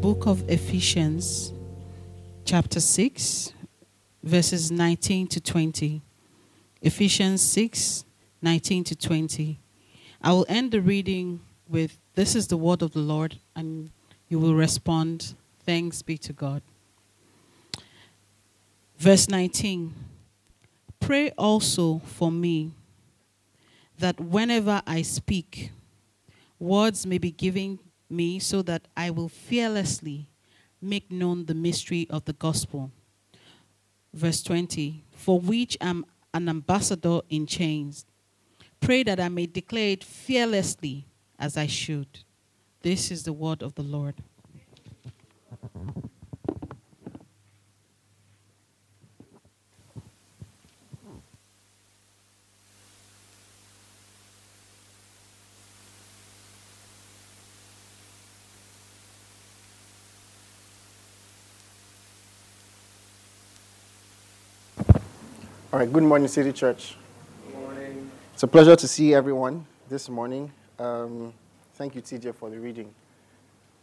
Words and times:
book 0.00 0.26
of 0.26 0.48
Ephesians, 0.48 1.52
chapter 2.46 2.80
6, 2.80 3.52
verses 4.22 4.70
19 4.70 5.26
to 5.26 5.40
20. 5.42 6.00
Ephesians 6.80 7.42
6, 7.42 8.06
19 8.40 8.84
to 8.84 8.96
20. 8.96 9.60
I 10.22 10.32
will 10.32 10.46
end 10.48 10.72
the 10.72 10.80
reading 10.80 11.40
with 11.68 11.98
This 12.14 12.34
is 12.34 12.46
the 12.46 12.56
word 12.56 12.80
of 12.80 12.94
the 12.94 13.00
Lord, 13.00 13.40
and 13.54 13.90
you 14.30 14.38
will 14.38 14.54
respond, 14.54 15.34
Thanks 15.66 16.00
be 16.00 16.16
to 16.16 16.32
God. 16.32 16.62
Verse 18.96 19.28
19 19.28 19.94
Pray 20.98 21.30
also 21.32 21.98
for 22.06 22.32
me 22.32 22.72
that 23.98 24.18
whenever 24.18 24.80
I 24.86 25.02
speak, 25.02 25.72
words 26.58 27.04
may 27.04 27.18
be 27.18 27.32
given 27.32 27.80
me 28.10 28.38
so 28.38 28.62
that 28.62 28.88
I 28.96 29.10
will 29.10 29.28
fearlessly 29.28 30.28
make 30.80 31.10
known 31.10 31.46
the 31.46 31.54
mystery 31.54 32.06
of 32.10 32.24
the 32.24 32.32
gospel. 32.32 32.90
Verse 34.12 34.42
20 34.42 35.04
For 35.12 35.38
which 35.38 35.76
I'm 35.80 36.04
an 36.32 36.48
ambassador 36.48 37.20
in 37.28 37.46
chains. 37.46 38.06
Pray 38.80 39.02
that 39.02 39.20
I 39.20 39.28
may 39.28 39.46
declare 39.46 39.90
it 39.90 40.04
fearlessly 40.04 41.06
as 41.38 41.56
I 41.56 41.66
should. 41.66 42.20
This 42.82 43.10
is 43.10 43.24
the 43.24 43.32
word 43.32 43.62
of 43.62 43.74
the 43.74 43.82
Lord. 43.82 44.14
All 65.80 65.86
right, 65.86 65.92
good 65.94 66.02
morning, 66.02 66.28
City 66.28 66.52
Church. 66.52 66.94
Good 67.46 67.58
morning. 67.58 68.10
It's 68.34 68.42
a 68.42 68.46
pleasure 68.46 68.76
to 68.76 68.86
see 68.86 69.14
everyone 69.14 69.64
this 69.88 70.10
morning. 70.10 70.52
Um, 70.78 71.32
thank 71.72 71.94
you, 71.94 72.02
TJ, 72.02 72.34
for 72.34 72.50
the 72.50 72.60
reading. 72.60 72.92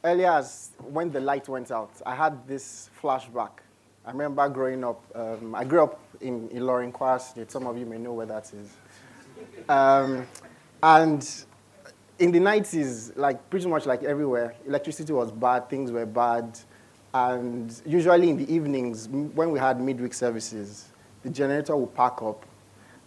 Earlier, 0.04 0.34
as 0.34 0.70
when 0.92 1.10
the 1.10 1.20
light 1.20 1.50
went 1.50 1.72
out, 1.72 1.90
I 2.06 2.14
had 2.14 2.48
this 2.48 2.92
flashback. 3.02 3.50
I 4.06 4.12
remember 4.12 4.48
growing 4.48 4.84
up, 4.84 5.04
um, 5.16 5.56
I 5.56 5.64
grew 5.64 5.82
up 5.82 6.00
in 6.22 6.48
Ilorin, 6.50 6.92
Kwara 6.92 7.20
State. 7.20 7.52
Some 7.52 7.66
of 7.66 7.76
you 7.80 7.88
may 7.88 7.98
know 7.98 8.14
where 8.14 8.28
that 8.28 8.54
is. 8.54 8.78
Um, 9.68 10.28
and 10.84 11.28
in 12.20 12.32
the 12.32 12.40
90s, 12.40 13.18
like 13.18 13.50
pretty 13.50 13.68
much 13.68 13.88
like 13.88 14.04
everywhere, 14.04 14.54
electricity 14.68 15.14
was 15.14 15.32
bad, 15.32 15.68
things 15.68 15.92
were 15.92 16.06
bad. 16.06 16.60
And 17.12 17.82
usually 17.88 18.30
in 18.30 18.38
the 18.38 18.54
evenings, 18.54 19.10
when 19.10 19.50
we 19.50 19.58
had 19.58 19.82
midweek 19.82 20.14
services, 20.14 20.90
the 21.28 21.34
generator 21.34 21.76
will 21.76 21.88
pack 21.88 22.22
up, 22.22 22.46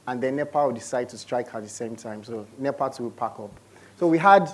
and 0.06 0.22
then 0.22 0.36
NEPA 0.36 0.66
will 0.66 0.74
decide 0.74 1.08
to 1.08 1.16
strike 1.16 1.54
at 1.54 1.62
the 1.62 1.68
same 1.70 1.96
time. 1.96 2.22
So 2.22 2.46
NEPA 2.58 2.92
too 2.94 3.04
will 3.04 3.10
pack 3.12 3.40
up. 3.40 3.50
So 3.98 4.08
we 4.08 4.18
had, 4.18 4.50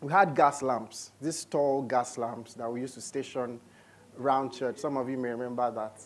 we 0.00 0.12
had 0.12 0.36
gas 0.36 0.62
lamps, 0.62 1.10
these 1.20 1.44
tall 1.44 1.82
gas 1.82 2.18
lamps 2.18 2.54
that 2.54 2.72
we 2.72 2.82
used 2.82 2.94
to 2.94 3.00
station 3.00 3.58
around 4.20 4.52
church. 4.52 4.78
Some 4.78 4.96
of 4.96 5.08
you 5.08 5.16
may 5.16 5.30
remember 5.30 5.72
that. 5.72 6.02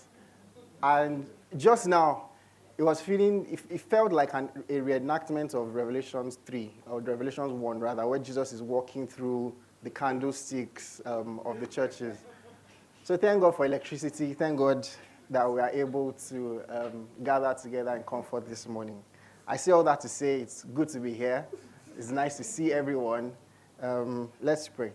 And 0.83 1.27
just 1.59 1.87
now, 1.87 2.31
it 2.79 2.83
was 2.83 3.03
feeling, 3.03 3.47
it, 3.51 3.61
it 3.69 3.83
felt 3.83 4.11
like 4.11 4.33
an, 4.33 4.49
a 4.71 4.81
reenactment 4.81 5.53
of 5.53 5.75
Revelations 5.75 6.39
3, 6.47 6.71
or 6.87 7.01
Revelations 7.01 7.53
1 7.53 7.81
rather, 7.81 8.07
where 8.07 8.19
Jesus 8.19 8.55
is 8.55 8.63
walking 8.63 9.07
through 9.07 9.55
the 9.83 9.91
candlesticks 9.91 11.03
um, 11.05 11.41
of 11.45 11.61
the 11.61 11.67
churches. 11.67 12.17
So 13.03 13.19
thank 13.19 13.43
God 13.43 13.57
for 13.57 13.67
electricity. 13.67 14.33
Thank 14.33 14.57
God 14.57 14.89
that 15.31 15.51
we 15.51 15.61
are 15.61 15.71
able 15.71 16.13
to 16.13 16.63
um, 16.69 17.09
gather 17.23 17.55
together 17.55 17.95
in 17.97 18.03
comfort 18.03 18.49
this 18.49 18.67
morning. 18.67 19.03
I 19.47 19.57
say 19.57 19.73
all 19.73 19.85
that 19.85 20.01
to 20.01 20.09
say 20.09 20.41
it's 20.41 20.65
good 20.65 20.89
to 20.91 21.01
be 21.01 21.13
here. 21.13 21.47
It's 21.97 22.11
nice 22.11 22.37
to 22.37 22.45
see 22.45 22.73
everyone. 22.73 23.33
Um, 23.83 24.31
let's 24.41 24.69
pray. 24.69 24.93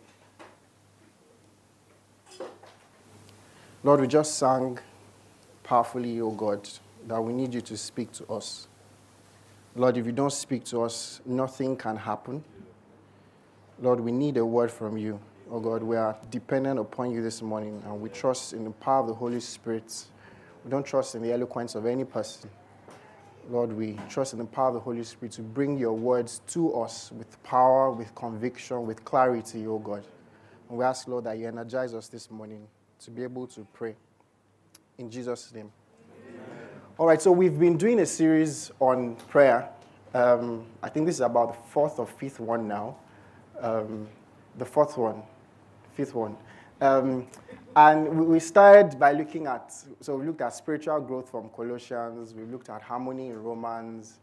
Lord, 3.83 3.99
we 3.99 4.07
just 4.07 4.38
sang 4.38 4.79
powerfully, 5.63 6.21
O 6.21 6.31
God, 6.31 6.69
that 7.07 7.21
we 7.21 7.33
need 7.33 7.53
you 7.53 7.61
to 7.61 7.77
speak 7.77 8.11
to 8.13 8.25
us. 8.27 8.67
Lord, 9.75 9.97
if 9.97 10.05
you 10.05 10.11
don't 10.11 10.31
speak 10.31 10.63
to 10.65 10.83
us, 10.83 11.19
nothing 11.25 11.75
can 11.75 11.97
happen. 11.97 12.44
Lord, 13.81 14.00
we 14.00 14.11
need 14.11 14.38
a 14.38 14.45
word 14.45 14.71
from 14.71 14.97
you. 14.97 15.19
Oh 15.51 15.59
God, 15.59 15.83
we 15.83 15.97
are 15.97 16.15
dependent 16.29 16.79
upon 16.79 17.11
you 17.11 17.21
this 17.21 17.41
morning 17.41 17.81
and 17.85 18.00
we 18.00 18.09
trust 18.09 18.53
in 18.53 18.63
the 18.63 18.71
power 18.71 19.01
of 19.01 19.07
the 19.07 19.13
Holy 19.13 19.39
Spirit. 19.39 20.05
We 20.63 20.72
don't 20.72 20.85
trust 20.85 21.16
in 21.16 21.22
the 21.22 21.34
eloquence 21.34 21.75
of 21.75 21.85
any 21.85 22.06
person. 22.06 22.50
Lord, 23.50 23.74
we 23.74 24.00
trust 24.09 24.34
in 24.34 24.40
the 24.40 24.46
power 24.46 24.69
of 24.69 24.75
the 24.75 24.79
Holy 24.79 25.03
Spirit 25.03 25.34
to 25.34 25.41
bring 25.41 25.78
your 25.78 25.94
words 25.94 26.41
to 26.47 26.74
us 26.75 27.12
with 27.12 27.41
power, 27.44 27.91
with 27.91 28.16
conviction, 28.16 28.88
with 28.88 29.03
clarity, 29.03 29.68
oh 29.68 29.79
God. 29.79 30.06
And 30.69 30.78
we 30.78 30.85
ask, 30.85 31.07
Lord, 31.07 31.25
that 31.25 31.38
you 31.38 31.47
energize 31.47 31.94
us 31.94 32.07
this 32.07 32.31
morning 32.31 32.66
to 33.01 33.12
be 33.12 33.24
able 33.24 33.47
to 33.47 33.68
pray. 33.74 33.96
In 34.97 35.09
Jesus' 35.09 35.53
name. 35.53 35.72
All 36.97 37.07
right, 37.07 37.22
so 37.22 37.31
we've 37.31 37.59
been 37.59 37.75
doing 37.75 38.00
a 38.00 38.06
series 38.06 38.72
on 38.80 39.16
prayer. 39.28 39.68
Um, 40.13 40.66
I 40.81 40.90
think 40.90 41.06
this 41.07 41.16
is 41.16 41.22
about 41.22 41.53
the 41.53 41.69
fourth 41.69 42.00
or 42.00 42.07
fifth 42.07 42.40
one 42.40 42.68
now. 42.68 42.95
Um, 43.59 44.07
the 44.57 44.66
fourth 44.66 44.97
one, 44.97 45.24
fifth 45.95 46.13
one. 46.13 46.38
Um, 46.83 47.27
and 47.77 48.27
we- 48.27 48.41
started 48.41 48.99
by 48.99 49.13
looking 49.13 49.47
at, 49.47 49.71
so 50.01 50.17
we 50.17 50.25
looked 50.25 50.41
at 50.41 50.53
spiritual 50.53 50.99
growth 50.99 51.29
from 51.29 51.47
Colossians, 51.47 52.33
we 52.33 52.44
looked 52.44 52.67
at 52.69 52.81
harmony 52.81 53.29
in 53.29 53.41
Romans, 53.41 54.19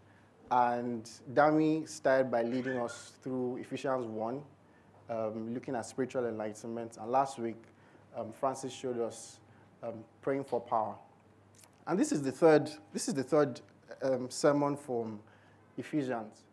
and 0.50 1.08
Dami 1.32 1.88
started 1.88 2.30
by 2.30 2.42
leading 2.42 2.78
us 2.78 3.12
through 3.22 3.56
Ephesians 3.56 4.04
1, 4.06 4.42
um, 5.08 5.54
looking 5.54 5.74
at 5.74 5.86
spiritual 5.86 6.26
enlightenment. 6.26 6.98
And 6.98 7.10
last 7.10 7.38
week, 7.38 7.56
um, 8.14 8.30
Francis 8.30 8.74
showed 8.74 9.00
us 9.00 9.40
um, 9.82 10.04
praying 10.20 10.44
for 10.44 10.60
power. 10.60 10.96
And 11.86 11.98
this 11.98 12.12
is 12.12 12.20
the 12.20 12.32
third, 12.32 12.70
this 12.92 13.08
is 13.08 13.14
the 13.14 13.24
third 13.24 13.62
um, 14.02 14.28
sermon 14.28 14.76
from 14.76 15.18
Ephesians. 15.78 16.44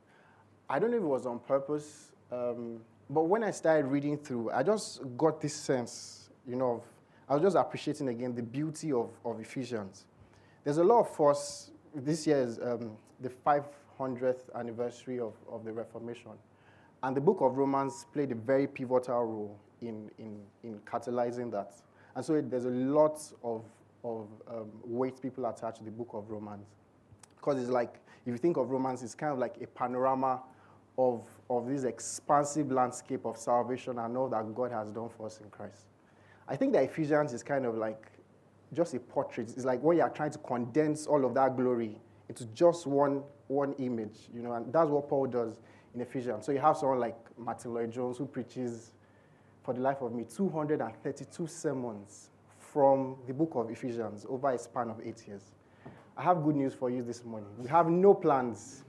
I 0.69 0.79
don't 0.79 0.91
know 0.91 0.97
if 0.97 1.03
it 1.03 1.06
was 1.06 1.25
on 1.25 1.39
purpose, 1.39 2.12
um, 2.31 2.79
but 3.09 3.23
when 3.23 3.44
I 3.44 3.51
started 3.51 3.85
reading 3.88 4.18
through, 4.18 4.51
I 4.51 4.63
just 4.63 5.01
got 5.18 5.40
this 5.40 5.56
sense, 5.56 6.29
you 6.47 6.56
know, 6.56 6.72
of, 6.72 6.81
I 7.29 7.34
was 7.34 7.44
just 7.44 7.56
appreciating 7.56 8.09
again 8.09 8.35
the 8.35 8.44
beauty 8.44 8.91
of, 8.91 9.09
of 9.23 9.40
Ephesians. 9.40 10.06
There's 10.63 10.78
a 10.78 10.84
lot 10.84 11.01
of 11.01 11.16
force. 11.16 11.72
This 11.95 12.28
year 12.28 12.41
is 12.41 12.59
um, 12.59 12.91
the 13.22 13.29
500th 13.29 14.53
anniversary 14.56 15.19
of, 15.19 15.34
of 15.50 15.63
the 15.63 15.72
Reformation. 15.72 16.31
And 17.04 17.15
the 17.15 17.21
book 17.21 17.38
of 17.42 17.57
Romans 17.57 18.06
played 18.13 18.31
a 18.31 18.36
very 18.36 18.68
pivotal 18.68 19.24
role 19.24 19.60
in, 19.81 20.10
in, 20.18 20.39
in 20.63 20.80
catalyzing 20.80 21.51
that. 21.51 21.74
And 22.15 22.25
so 22.25 22.36
it, 22.36 22.50
there's 22.50 22.65
a 22.65 22.69
lot 22.69 23.21
of, 23.44 23.63
of 24.03 24.27
um, 24.50 24.69
weight 24.83 25.21
people 25.21 25.45
attach 25.45 25.77
to 25.77 25.83
the 25.83 25.92
book 25.92 26.10
of 26.13 26.30
Romans. 26.30 26.65
Because 27.36 27.62
it's 27.62 27.69
like, 27.69 28.00
if 28.25 28.31
you 28.31 28.38
think 28.38 28.57
of 28.57 28.69
Romans, 28.69 29.03
it's 29.03 29.15
kind 29.15 29.31
of 29.31 29.39
like 29.39 29.56
a 29.62 29.68
panorama 29.68 30.42
of, 30.98 31.24
of 31.50 31.68
this 31.68 31.84
expansive 31.84 32.72
landscape 32.72 33.26
of 33.26 33.38
salvation 33.38 34.00
and 34.00 34.18
all 34.18 34.30
that 34.30 34.54
God 34.54 34.72
has 34.72 34.92
done 34.92 35.10
for 35.10 35.28
us 35.28 35.40
in 35.40 35.50
Christ. 35.50 35.86
I 36.48 36.56
think 36.56 36.74
that 36.74 36.84
Ephesians 36.84 37.34
is 37.34 37.44
kind 37.44 37.66
of 37.66 37.76
like 37.76 38.12
just 38.74 38.94
a 38.94 39.00
portrait. 39.00 39.50
It's 39.56 39.66
like 39.66 39.82
when 39.82 39.98
you 39.98 40.04
are 40.04 40.10
trying 40.10 40.32
to 40.32 40.40
condense 40.40 41.08
all 41.08 41.26
of 41.26 41.34
that 41.36 41.56
glory 41.56 41.98
into 42.30 42.46
just 42.48 42.86
one, 42.86 43.24
one 43.48 43.74
image, 43.74 44.30
you 44.34 44.42
know, 44.42 44.54
and 44.54 44.72
that's 44.74 44.90
what 44.90 45.08
Paul 45.08 45.28
does 45.28 45.60
in 45.96 46.02
Ephesians. 46.02 46.46
So 46.46 46.52
you 46.52 46.60
have 46.60 46.78
someone 46.78 47.00
like 47.00 47.16
Martyn 47.38 47.74
Lloyd-Jones 47.74 48.18
who 48.18 48.26
preaches, 48.26 48.94
for 49.64 49.74
the 49.74 49.80
life 49.80 50.02
of 50.02 50.14
me, 50.14 50.26
232 50.26 51.48
sermons 51.48 52.30
from 52.58 53.16
the 53.26 53.34
book 53.34 53.52
of 53.56 53.70
Ephesians 53.72 54.26
over 54.28 54.50
a 54.52 54.58
span 54.58 54.90
of 54.90 55.00
eight 55.04 55.26
years. 55.28 55.44
I 56.18 56.24
have 56.24 56.44
good 56.44 56.56
news 56.56 56.74
for 56.74 56.90
you 56.90 57.04
this 57.04 57.24
morning. 57.24 57.50
We 57.58 57.70
have 57.70 57.88
no 57.88 58.14
plans 58.14 58.84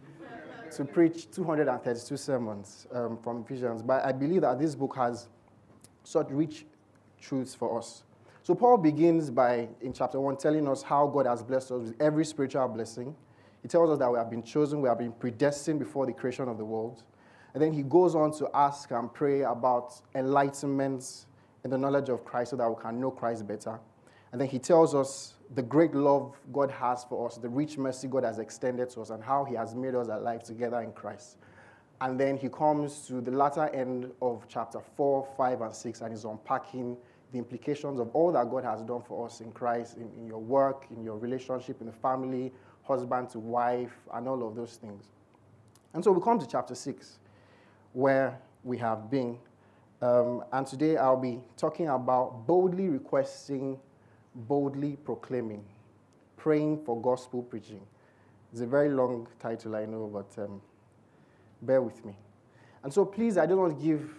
to 0.73 0.85
preach 0.85 1.31
232 1.31 2.17
sermons 2.17 2.87
um, 2.93 3.19
from 3.23 3.43
Ephesians, 3.43 3.83
but 3.83 4.05
I 4.05 4.13
believe 4.13 4.43
that 4.43 4.59
this 4.59 4.75
book 4.75 4.97
has 4.97 5.29
such 6.05 6.29
rich 6.31 6.67
truths 7.21 7.55
for 7.55 7.79
us. 7.79 8.03
So 8.43 8.55
Paul 8.55 8.79
begins 8.79 9.31
by, 9.31 9.69
in 9.81 9.93
chapter 9.93 10.19
1, 10.21 10.37
telling 10.39 10.67
us 10.69 10.83
how 10.83 11.07
God 11.07 11.27
has 11.27 11.43
blessed 11.43 11.71
us 11.73 11.83
with 11.83 12.01
every 12.01 12.25
spiritual 12.25 12.67
blessing. 12.69 13.15
He 13.63 13.69
tells 13.69 13.91
us 13.91 13.99
that 13.99 14.11
we 14.11 14.19
have 14.19 14.31
been 14.31 14.43
chosen, 14.43 14.81
we 14.81 14.89
have 14.89 14.99
been 14.99 15.13
predestined 15.13 15.79
before 15.79 16.07
the 16.07 16.13
creation 16.13 16.49
of 16.49 16.57
the 16.57 16.65
world. 16.65 17.03
And 17.53 17.63
then 17.63 17.73
he 17.73 17.83
goes 17.83 18.15
on 18.15 18.33
to 18.39 18.49
ask 18.55 18.91
and 18.91 19.13
pray 19.13 19.43
about 19.43 20.01
enlightenment 20.15 21.27
and 21.65 21.73
the 21.73 21.79
knowledge 21.79 22.09
of 22.09 22.25
Christ 22.25 22.51
so 22.51 22.57
that 22.57 22.69
we 22.69 22.81
can 22.81 23.01
know 23.01 23.11
Christ 23.11 23.47
better. 23.47 23.79
And 24.33 24.41
then 24.41 24.49
he 24.49 24.59
tells 24.59 24.95
us 24.95 25.35
the 25.55 25.63
great 25.63 25.95
love 25.95 26.37
God 26.53 26.71
has 26.71 27.05
for 27.05 27.27
us, 27.27 27.37
the 27.37 27.49
rich 27.49 27.79
mercy 27.79 28.09
God 28.09 28.25
has 28.25 28.39
extended 28.39 28.91
to 28.91 29.01
us, 29.01 29.11
and 29.11 29.23
how 29.23 29.45
he 29.45 29.55
has 29.55 29.75
made 29.75 29.95
us 29.95 30.09
alive 30.09 30.43
together 30.43 30.81
in 30.81 30.93
Christ. 30.93 31.39
And 32.01 32.19
then 32.19 32.37
he 32.37 32.49
comes 32.49 33.07
to 33.09 33.21
the 33.21 33.31
latter 33.31 33.69
end 33.71 34.11
of 34.23 34.47
chapter 34.49 34.81
4, 34.97 35.27
5, 35.37 35.61
and 35.63 35.75
6, 35.75 36.01
and 36.03 36.15
is 36.15 36.25
unpacking 36.25 36.97
the 37.33 37.39
implications 37.39 37.99
of 37.99 38.09
all 38.15 38.33
that 38.33 38.51
God 38.51 38.65
has 38.65 38.83
done 38.83 39.03
for 39.03 39.27
us 39.27 39.41
in 39.41 39.51
Christ, 39.53 39.97
in, 39.97 40.11
in 40.17 40.27
your 40.27 40.39
work, 40.39 40.87
in 40.91 41.03
your 41.03 41.19
relationship, 41.19 41.81
in 41.81 41.87
the 41.87 41.93
family, 41.93 42.53
husband 42.83 43.31
to 43.31 43.39
wife, 43.39 43.93
and 44.15 44.29
all 44.29 44.47
of 44.47 44.55
those 44.55 44.77
things. 44.77 45.05
And 45.93 46.05
so 46.05 46.13
we 46.13 46.23
come 46.23 46.39
to 46.39 46.47
chapter 46.47 46.75
6, 46.75 47.19
where 47.93 48.39
we 48.63 48.79
have 48.79 49.11
been. 49.11 49.39
Um, 50.01 50.45
and 50.53 50.67
today 50.67 50.97
I'll 50.97 51.21
be 51.21 51.41
talking 51.57 51.89
about 51.89 52.47
boldly 52.47 52.89
requesting, 52.89 53.79
boldly 54.35 54.97
proclaiming, 54.97 55.65
praying 56.37 56.85
for 56.85 57.01
gospel 57.01 57.43
preaching. 57.43 57.81
It's 58.53 58.61
a 58.61 58.67
very 58.67 58.89
long 58.89 59.29
title, 59.39 59.77
I 59.77 59.85
know, 59.85 60.07
but 60.07 60.43
um, 60.43 60.61
bear 61.63 61.83
with 61.83 62.05
me. 62.05 62.17
And 62.83 62.93
so, 62.93 63.05
please, 63.05 63.37
I 63.37 63.47
don't 63.47 63.59
want 63.59 63.79
to 63.79 63.85
give 63.85 64.15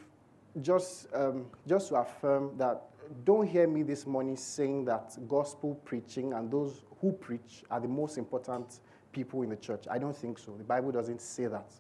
just, 0.62 1.08
um, 1.14 1.46
just 1.68 1.90
to 1.90 1.96
affirm 1.96 2.58
that 2.58 2.84
don't 3.26 3.48
hear 3.48 3.68
me 3.68 3.84
this 3.84 4.06
morning 4.06 4.36
saying 4.36 4.86
that 4.86 5.18
gospel 5.28 5.76
preaching 5.86 6.34
and 6.34 6.52
those 6.52 6.84
who 7.02 7.12
preach 7.12 7.64
are 7.72 7.80
the 7.80 7.88
most 7.88 8.18
important 8.18 8.80
people 9.12 9.42
in 9.42 9.50
the 9.50 9.56
church. 9.56 9.86
I 9.90 9.98
don't 9.98 10.16
think 10.16 10.38
so. 10.38 10.52
The 10.58 10.64
Bible 10.64 10.92
doesn't 10.92 11.22
say 11.22 11.48
that. 11.48 11.72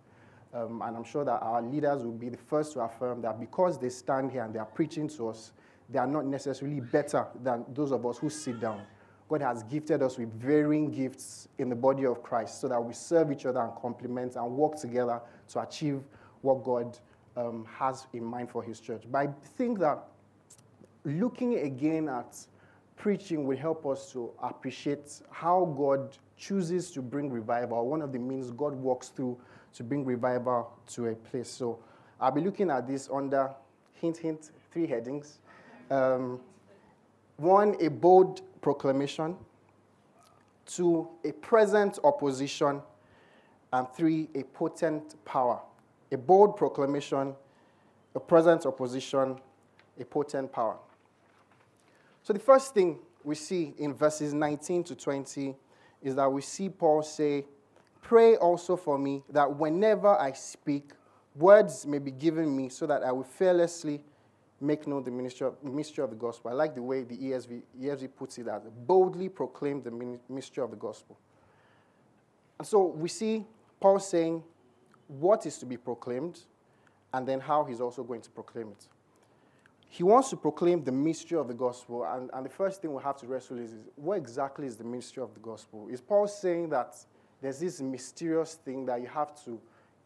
Um, 0.54 0.82
and 0.84 0.98
I'm 0.98 1.04
sure 1.04 1.24
that 1.26 1.40
our 1.42 1.62
leaders 1.62 2.04
will 2.04 2.12
be 2.12 2.30
the 2.30 2.38
first 2.38 2.74
to 2.74 2.80
affirm 2.80 3.22
that 3.22 3.40
because 3.40 3.78
they 3.78 3.90
stand 3.90 4.32
here 4.32 4.44
and 4.44 4.54
they 4.54 4.60
are 4.60 4.66
preaching 4.66 5.08
to 5.10 5.30
us, 5.30 5.52
they 5.90 6.00
are 6.00 6.08
not 6.08 6.26
necessarily 6.26 6.80
better 6.80 7.28
than 7.44 7.66
those 7.74 7.92
of 7.92 8.06
us 8.06 8.18
who 8.18 8.30
sit 8.30 8.60
down. 8.60 8.82
God 9.28 9.42
has 9.42 9.64
gifted 9.64 10.02
us 10.02 10.18
with 10.18 10.34
varying 10.34 10.90
gifts 10.90 11.48
in 11.60 11.70
the 11.70 11.76
body 11.76 12.06
of 12.06 12.24
Christ 12.24 12.62
so 12.62 12.68
that 12.68 12.84
we 12.84 12.94
serve 12.94 13.32
each 13.32 13.46
other 13.46 13.62
and 13.62 13.72
complement 13.80 14.36
and 14.36 14.52
work 14.52 14.76
together 14.76 15.22
to 15.50 15.62
achieve 15.62 16.02
what 16.42 16.64
God 16.64 16.98
um, 17.38 17.66
has 17.66 18.08
in 18.14 18.24
mind 18.24 18.50
for 18.50 18.64
His 18.64 18.80
church. 18.80 19.04
But 19.10 19.18
I 19.20 19.30
think 19.58 19.80
that 19.80 20.00
looking 21.04 21.60
again 21.60 22.10
at 22.10 22.38
preaching 22.96 23.46
will 23.46 23.58
help 23.58 23.86
us 23.86 24.12
to 24.12 24.32
appreciate 24.42 25.22
how 25.32 25.74
God 25.78 26.18
chooses 26.38 26.92
to 26.92 27.02
bring 27.02 27.32
revival, 27.32 27.88
one 27.88 28.02
of 28.02 28.12
the 28.12 28.20
means 28.20 28.52
God 28.52 28.74
works 28.74 29.10
through 29.10 29.38
to 29.74 29.84
bring 29.84 30.06
revival 30.06 30.72
to 30.88 31.08
a 31.08 31.16
place. 31.16 31.50
So 31.50 31.80
I'll 32.20 32.32
be 32.32 32.42
looking 32.42 32.70
at 32.70 32.88
this 32.88 33.10
under 33.12 33.52
hint, 33.94 34.18
hint, 34.18 34.52
three 34.72 34.88
headings. 34.88 35.40
Um, 35.90 36.40
one, 37.38 37.76
a 37.80 37.90
bold 37.90 38.42
proclamation. 38.62 39.38
Two, 40.66 41.08
a 41.24 41.32
present 41.32 42.00
opposition. 42.04 42.82
And 43.72 43.88
three, 43.94 44.30
a 44.36 44.44
potent 44.44 45.24
power. 45.26 45.62
A 46.12 46.18
bold 46.18 46.58
proclamation, 46.58 47.36
a 48.16 48.20
present 48.20 48.66
opposition, 48.66 49.40
a 50.00 50.06
potent 50.06 50.52
power. 50.52 50.78
So 52.24 52.34
the 52.34 52.40
first 52.40 52.74
thing 52.74 53.00
we 53.24 53.36
see 53.36 53.74
in 53.78 53.94
verses 53.94 54.34
19 54.34 54.84
to 54.86 54.96
20 54.96 55.56
is 56.02 56.16
that 56.16 56.32
we 56.32 56.42
see 56.42 56.70
Paul 56.70 57.04
say, 57.04 57.46
Pray 58.02 58.38
also 58.38 58.76
for 58.76 58.98
me 58.98 59.24
that 59.30 59.58
whenever 59.58 60.08
I 60.08 60.32
speak, 60.32 60.92
words 61.36 61.86
may 61.86 62.00
be 62.00 62.12
given 62.12 62.56
me 62.56 62.70
so 62.70 62.88
that 62.88 63.04
I 63.04 63.12
will 63.12 63.24
fearlessly 63.24 64.02
make 64.62 64.88
known 64.88 65.04
the 65.04 65.12
ministry 65.12 65.48
mystery 65.64 66.04
of 66.04 66.10
the 66.10 66.16
gospel. 66.16 66.52
I 66.52 66.54
like 66.54 66.76
the 66.76 66.82
way 66.82 67.04
the 67.04 67.18
ESV, 67.18 67.62
ESV 67.82 68.10
puts 68.16 68.38
it 68.38 68.48
as 68.48 68.64
boldly 68.86 69.30
proclaim 69.30 69.82
the 69.82 70.20
mystery 70.32 70.64
of 70.64 70.72
the 70.72 70.78
gospel. 70.78 71.18
And 72.58 72.68
so 72.68 72.86
we 72.86 73.10
see 73.10 73.46
Paul 73.80 74.00
saying 74.00 74.44
what 75.08 75.46
is 75.46 75.58
to 75.60 75.66
be 75.66 75.78
proclaimed 75.78 76.42
and 77.14 77.28
then 77.28 77.40
how 77.40 77.64
he's 77.64 77.82
also 77.82 78.04
going 78.04 78.22
to 78.22 78.30
proclaim 78.30 78.70
it 78.70 78.88
he 79.92 80.04
wants 80.04 80.30
to 80.30 80.38
proclaim 80.38 80.84
the 80.84 80.92
mystery 80.92 81.38
of 81.38 81.48
the 81.48 81.54
gospel. 81.54 82.06
And, 82.06 82.30
and 82.32 82.46
the 82.46 82.50
first 82.50 82.82
thing 82.82 82.94
we 82.94 83.02
have 83.02 83.18
to 83.18 83.28
wrestle 83.28 83.58
is, 83.58 83.74
is 83.74 83.88
what 83.96 84.18
exactly 84.18 84.68
is 84.68 84.78
the 84.78 84.84
mystery 84.84 85.24
of 85.24 85.34
the 85.34 85.40
gospel? 85.40 85.88
Is 85.90 86.00
Paul 86.00 86.28
saying 86.28 86.70
that 86.70 86.96
there's 87.42 87.60
this 87.60 87.82
mysterious 87.82 88.54
thing 88.54 88.86
that 88.86 89.02
you 89.02 89.08
have 89.08 89.34
to 89.46 89.60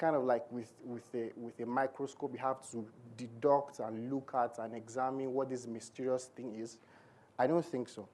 kind 0.04 0.18
of 0.18 0.26
like 0.26 0.44
with, 0.52 0.74
with, 0.84 1.08
a, 1.16 1.32
with 1.38 1.58
a 1.62 1.66
microscope, 1.66 2.34
you 2.34 2.40
have 2.40 2.70
to 2.70 2.86
deduct 3.16 3.80
and 3.80 4.12
look 4.12 4.34
at 4.36 4.60
and 4.60 4.76
examine 4.76 5.34
what 5.34 5.50
this 5.50 5.66
mysterious 5.66 6.26
thing 6.26 6.54
is? 6.60 6.78
I 7.40 7.48
don't 7.48 7.66
think 7.66 7.88
so. 7.88 8.10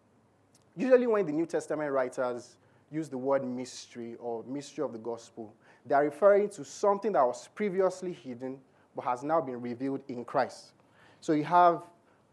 Usually, 0.77 1.07
when 1.07 1.25
the 1.25 1.31
New 1.31 1.47
Testament 1.47 1.91
writers 1.91 2.57
use 2.91 3.09
the 3.09 3.17
word 3.17 3.43
mystery 3.43 4.15
or 4.19 4.43
mystery 4.47 4.85
of 4.85 4.93
the 4.93 4.99
gospel, 4.99 5.51
they 5.83 5.95
are 5.95 6.03
referring 6.03 6.49
to 6.49 6.63
something 6.63 7.11
that 7.13 7.25
was 7.25 7.47
previously 7.55 8.13
hidden 8.13 8.59
but 8.95 9.03
has 9.05 9.23
now 9.23 9.41
been 9.41 9.59
revealed 9.59 10.01
in 10.09 10.23
Christ. 10.23 10.73
So 11.21 11.33
you 11.33 11.43
have 11.45 11.81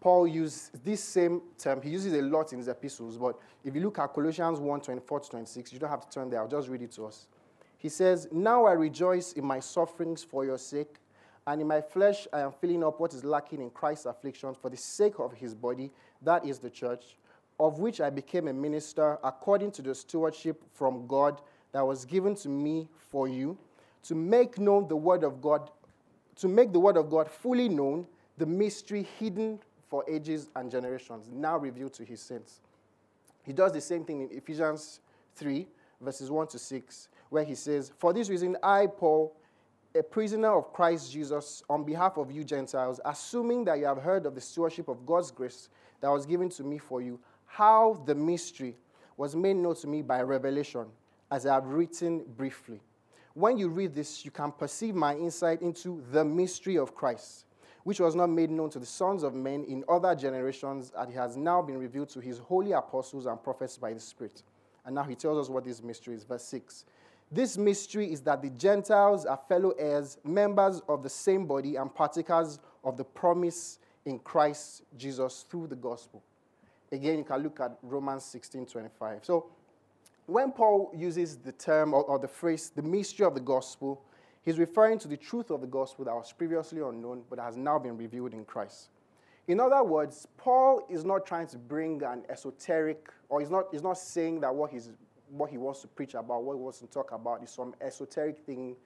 Paul 0.03 0.29
use 0.29 0.70
this 0.85 1.03
same 1.03 1.41
term. 1.56 1.81
He 1.81 1.88
uses 1.88 2.12
a 2.12 2.20
lot 2.20 2.53
in 2.53 2.58
his 2.58 2.69
epistles, 2.69 3.17
but 3.17 3.38
if 3.64 3.75
you 3.75 3.81
look 3.81 3.99
at 3.99 4.12
Colossians 4.12 4.61
1 4.61 4.81
24 4.82 5.20
to 5.20 5.31
26, 5.31 5.73
you 5.73 5.79
don't 5.79 5.88
have 5.88 6.06
to 6.06 6.11
turn 6.11 6.29
there. 6.29 6.41
I'll 6.41 6.49
just 6.49 6.69
read 6.69 6.82
it 6.82 6.93
to 6.93 7.06
us. 7.06 7.26
He 7.78 7.88
says, 7.88 8.28
Now 8.32 8.64
I 8.64 8.73
rejoice 8.73 9.32
in 9.32 9.44
my 9.44 9.61
sufferings 9.61 10.23
for 10.23 10.44
your 10.44 10.58
sake, 10.58 10.96
and 11.46 11.61
in 11.61 11.67
my 11.67 11.81
flesh 11.81 12.26
I 12.32 12.40
am 12.40 12.52
filling 12.52 12.82
up 12.82 13.00
what 13.00 13.14
is 13.14 13.25
lacking 13.25 13.61
in 13.61 13.70
Christ's 13.70 14.06
afflictions 14.06 14.56
for 14.61 14.70
the 14.70 14.76
sake 14.76 15.19
of 15.19 15.32
his 15.32 15.55
body, 15.55 15.90
that 16.23 16.44
is 16.44 16.58
the 16.58 16.70
church, 16.70 17.17
of 17.61 17.78
which 17.78 18.00
I 18.00 18.11
became 18.11 18.49
a 18.49 18.52
minister 18.52 19.19
according 19.23 19.73
to 19.73 19.82
the 19.82 19.94
stewardship 19.94 20.62
from 20.73 21.06
God 21.06 21.40
that 21.73 21.87
was 21.87 22.05
given 22.05 22.34
to 22.37 22.49
me 22.49 22.88
for 23.11 23.28
you, 23.28 23.56
to 24.05 24.14
make 24.14 24.58
known 24.58 24.88
the 24.88 24.96
word 24.96 25.25
of 25.25 25.40
God, 25.40 25.70
to 26.37 26.48
make 26.48 26.72
the 26.72 26.81
word 26.81 26.96
of 26.96 27.10
God 27.10 27.31
fully 27.31 27.69
known 27.69 28.06
the 28.39 28.46
mystery 28.46 29.06
hidden 29.19 29.58
for 29.89 30.05
ages 30.08 30.48
and 30.56 30.70
generations, 30.70 31.29
now 31.32 31.56
revealed 31.56 31.94
to 31.94 32.05
his 32.05 32.20
saints. 32.20 32.60
He 33.43 33.53
does 33.53 33.72
the 33.72 33.81
same 33.81 34.05
thing 34.05 34.22
in 34.22 34.36
Ephesians 34.36 35.00
3, 35.36 35.67
verses 36.00 36.31
1 36.31 36.48
to 36.48 36.58
6, 36.58 37.08
where 37.31 37.44
he 37.44 37.55
says, 37.55 37.93
For 37.98 38.12
this 38.12 38.29
reason, 38.29 38.56
I, 38.62 38.86
Paul, 38.86 39.36
a 39.94 40.03
prisoner 40.03 40.56
of 40.56 40.72
Christ 40.72 41.12
Jesus, 41.12 41.62
on 41.69 41.84
behalf 41.84 42.19
of 42.19 42.31
you 42.31 42.44
Gentiles, 42.44 43.00
assuming 43.05 43.65
that 43.65 43.79
you 43.79 43.86
have 43.86 43.98
heard 43.98 44.26
of 44.26 44.34
the 44.34 44.41
stewardship 44.41 44.88
of 44.88 45.06
God's 45.06 45.31
grace 45.31 45.69
that 46.00 46.08
was 46.08 46.26
given 46.26 46.48
to 46.50 46.65
me 46.65 46.79
for 46.79 47.00
you, 47.00 47.19
how 47.46 48.03
the 48.06 48.15
mystery 48.15 48.76
was 49.17 49.34
made 49.34 49.56
known 49.56 49.74
to 49.76 49.86
me 49.86 50.03
by 50.03 50.20
revelation, 50.22 50.86
as 51.31 51.46
I 51.46 51.55
have 51.55 51.67
written 51.67 52.24
briefly. 52.36 52.81
When 53.34 53.58
you 53.58 53.69
read 53.69 53.94
this, 53.94 54.24
you 54.24 54.31
can 54.31 54.53
perceive 54.53 54.94
my 54.94 55.15
insight 55.15 55.62
into 55.62 56.03
the 56.10 56.24
mystery 56.24 56.76
of 56.76 56.94
Christ 56.94 57.46
which 57.86 58.00
was 58.00 58.17
not 58.17 58.29
made 58.29 58.50
known 58.50 58.69
to 58.69 58.81
the 58.81 58.84
sons 58.84 59.22
of 59.22 59.32
men 59.32 59.62
in 59.62 59.84
other 59.88 60.12
generations, 60.17 60.91
and 60.98 61.15
has 61.15 61.36
now 61.36 61.62
been 61.62 61.79
revealed 61.79 62.08
to 62.08 62.19
his 62.19 62.36
holy 62.36 62.72
apostles 62.72 63.26
and 63.26 63.41
prophets 63.41 63.79
by 63.79 63.93
the 63.93 64.00
Spirit. 64.00 64.43
And 64.86 64.94
now 64.94 65.02
he 65.02 65.14
tells 65.14 65.38
us 65.38 65.50
what 65.50 65.64
this 65.64 65.82
mystery 65.82 66.14
is. 66.14 66.24
Verse 66.24 66.44
6. 66.44 66.84
This 67.31 67.58
mystery 67.58 68.12
is 68.12 68.20
that 68.22 68.40
the 68.40 68.50
Gentiles 68.50 69.26
are 69.26 69.38
fellow 69.48 69.70
heirs, 69.78 70.16
members 70.24 70.81
of 70.88 71.02
the 71.02 71.10
same 71.10 71.44
body, 71.44 71.74
and 71.74 71.93
partakers 71.93 72.60
of 72.84 72.96
the 72.96 73.05
promise 73.05 73.81
in 74.05 74.20
Christ 74.20 74.84
Jesus 74.96 75.44
through 75.50 75.66
the 75.66 75.76
gospel. 75.76 76.22
Again, 76.93 77.19
you 77.19 77.24
can 77.24 77.43
look 77.43 77.58
at 77.58 77.76
Romans 77.82 78.24
16 78.24 78.66
25. 78.66 79.24
So, 79.24 79.46
when 80.26 80.52
Paul 80.52 80.93
uses 80.96 81.36
the 81.36 81.52
term 81.52 81.94
or, 81.94 82.05
or 82.05 82.19
the 82.20 82.28
phrase, 82.28 82.70
the 82.74 82.82
mystery 82.82 83.26
of 83.26 83.34
the 83.34 83.40
gospel, 83.40 84.02
He's 84.46 84.60
referring 84.60 85.00
to 85.00 85.08
the 85.08 85.16
truth 85.16 85.50
of 85.50 85.60
the 85.60 85.66
gospel 85.66 86.05
that 86.05 86.14
was 86.14 86.32
previously 86.32 86.81
unknown 86.81 87.24
but 87.28 87.40
has 87.40 87.56
now 87.56 87.81
been 87.81 87.98
revealed 87.98 88.32
in 88.32 88.44
Christ. 88.44 88.90
In 89.48 89.60
other 89.60 89.82
words, 89.84 90.26
Paul 90.36 90.86
is 90.88 91.05
not 91.05 91.24
trying 91.26 91.46
to 91.48 91.58
bring 91.58 92.03
an 92.03 92.24
esoteric, 92.29 93.08
or 93.29 93.41
he's 93.41 93.50
not, 93.50 93.67
he's 93.70 93.82
not 93.82 93.98
saying 93.98 94.41
that 94.41 94.55
what, 94.55 94.70
he's, 94.70 94.91
what 95.31 95.50
he 95.50 95.56
wants 95.56 95.82
to 95.82 95.88
preach 95.88 96.15
about, 96.15 96.43
what 96.43 96.55
he 96.55 96.60
wants 96.60 96.79
to 96.81 96.86
talk 96.86 97.12
about, 97.12 97.43
is 97.43 97.50
some 97.50 97.74
esoteric 97.81 98.38
thing 98.38 98.76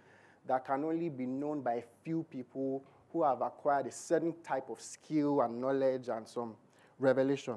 that 0.47 0.67
can 0.67 0.85
only 0.85 1.09
be 1.09 1.25
known 1.25 1.62
by 1.62 1.75
a 1.75 1.83
few 2.05 2.25
people 2.31 2.85
who 3.12 3.23
have 3.23 3.40
acquired 3.40 3.87
a 3.87 3.93
certain 3.93 4.35
type 4.43 4.69
of 4.69 4.81
skill 4.81 5.40
and 5.40 5.61
knowledge 5.61 6.09
and 6.09 6.29
some 6.29 6.55
revelation. 6.99 7.57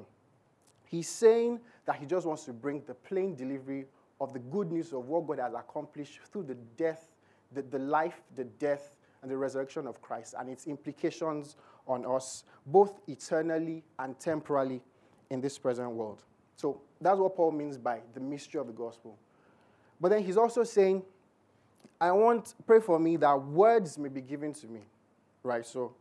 He's 0.86 1.08
saying 1.08 1.60
that 1.86 1.96
he 1.96 2.06
just 2.06 2.26
wants 2.26 2.44
to 2.44 2.52
bring 2.52 2.82
the 2.86 2.94
plain 2.94 3.34
delivery 3.34 3.86
of 4.20 4.32
the 4.32 4.38
good 4.38 4.72
news 4.72 4.92
of 4.92 5.06
what 5.06 5.26
God 5.26 5.38
has 5.38 5.54
accomplished 5.54 6.20
through 6.32 6.44
the 6.44 6.54
death 6.76 7.10
the, 7.54 7.62
the 7.62 7.78
life, 7.78 8.20
the 8.36 8.44
death, 8.44 8.94
and 9.22 9.30
the 9.30 9.36
resurrection 9.36 9.86
of 9.86 10.02
Christ 10.02 10.34
and 10.38 10.50
its 10.50 10.66
implications 10.66 11.56
on 11.86 12.06
us, 12.06 12.44
both 12.66 13.00
eternally 13.06 13.82
and 13.98 14.18
temporally 14.18 14.80
in 15.30 15.40
this 15.40 15.58
present 15.58 15.90
world. 15.90 16.22
So 16.56 16.80
that's 17.00 17.18
what 17.18 17.36
Paul 17.36 17.52
means 17.52 17.76
by 17.76 18.00
the 18.14 18.20
mystery 18.20 18.60
of 18.60 18.66
the 18.66 18.72
gospel. 18.72 19.18
But 20.00 20.10
then 20.10 20.22
he's 20.22 20.36
also 20.36 20.64
saying, 20.64 21.02
I 22.00 22.12
want, 22.12 22.54
pray 22.66 22.80
for 22.80 22.98
me 22.98 23.16
that 23.16 23.34
words 23.34 23.98
may 23.98 24.08
be 24.08 24.20
given 24.20 24.52
to 24.54 24.66
me. 24.66 24.80
Right? 25.42 25.64
So 25.64 25.92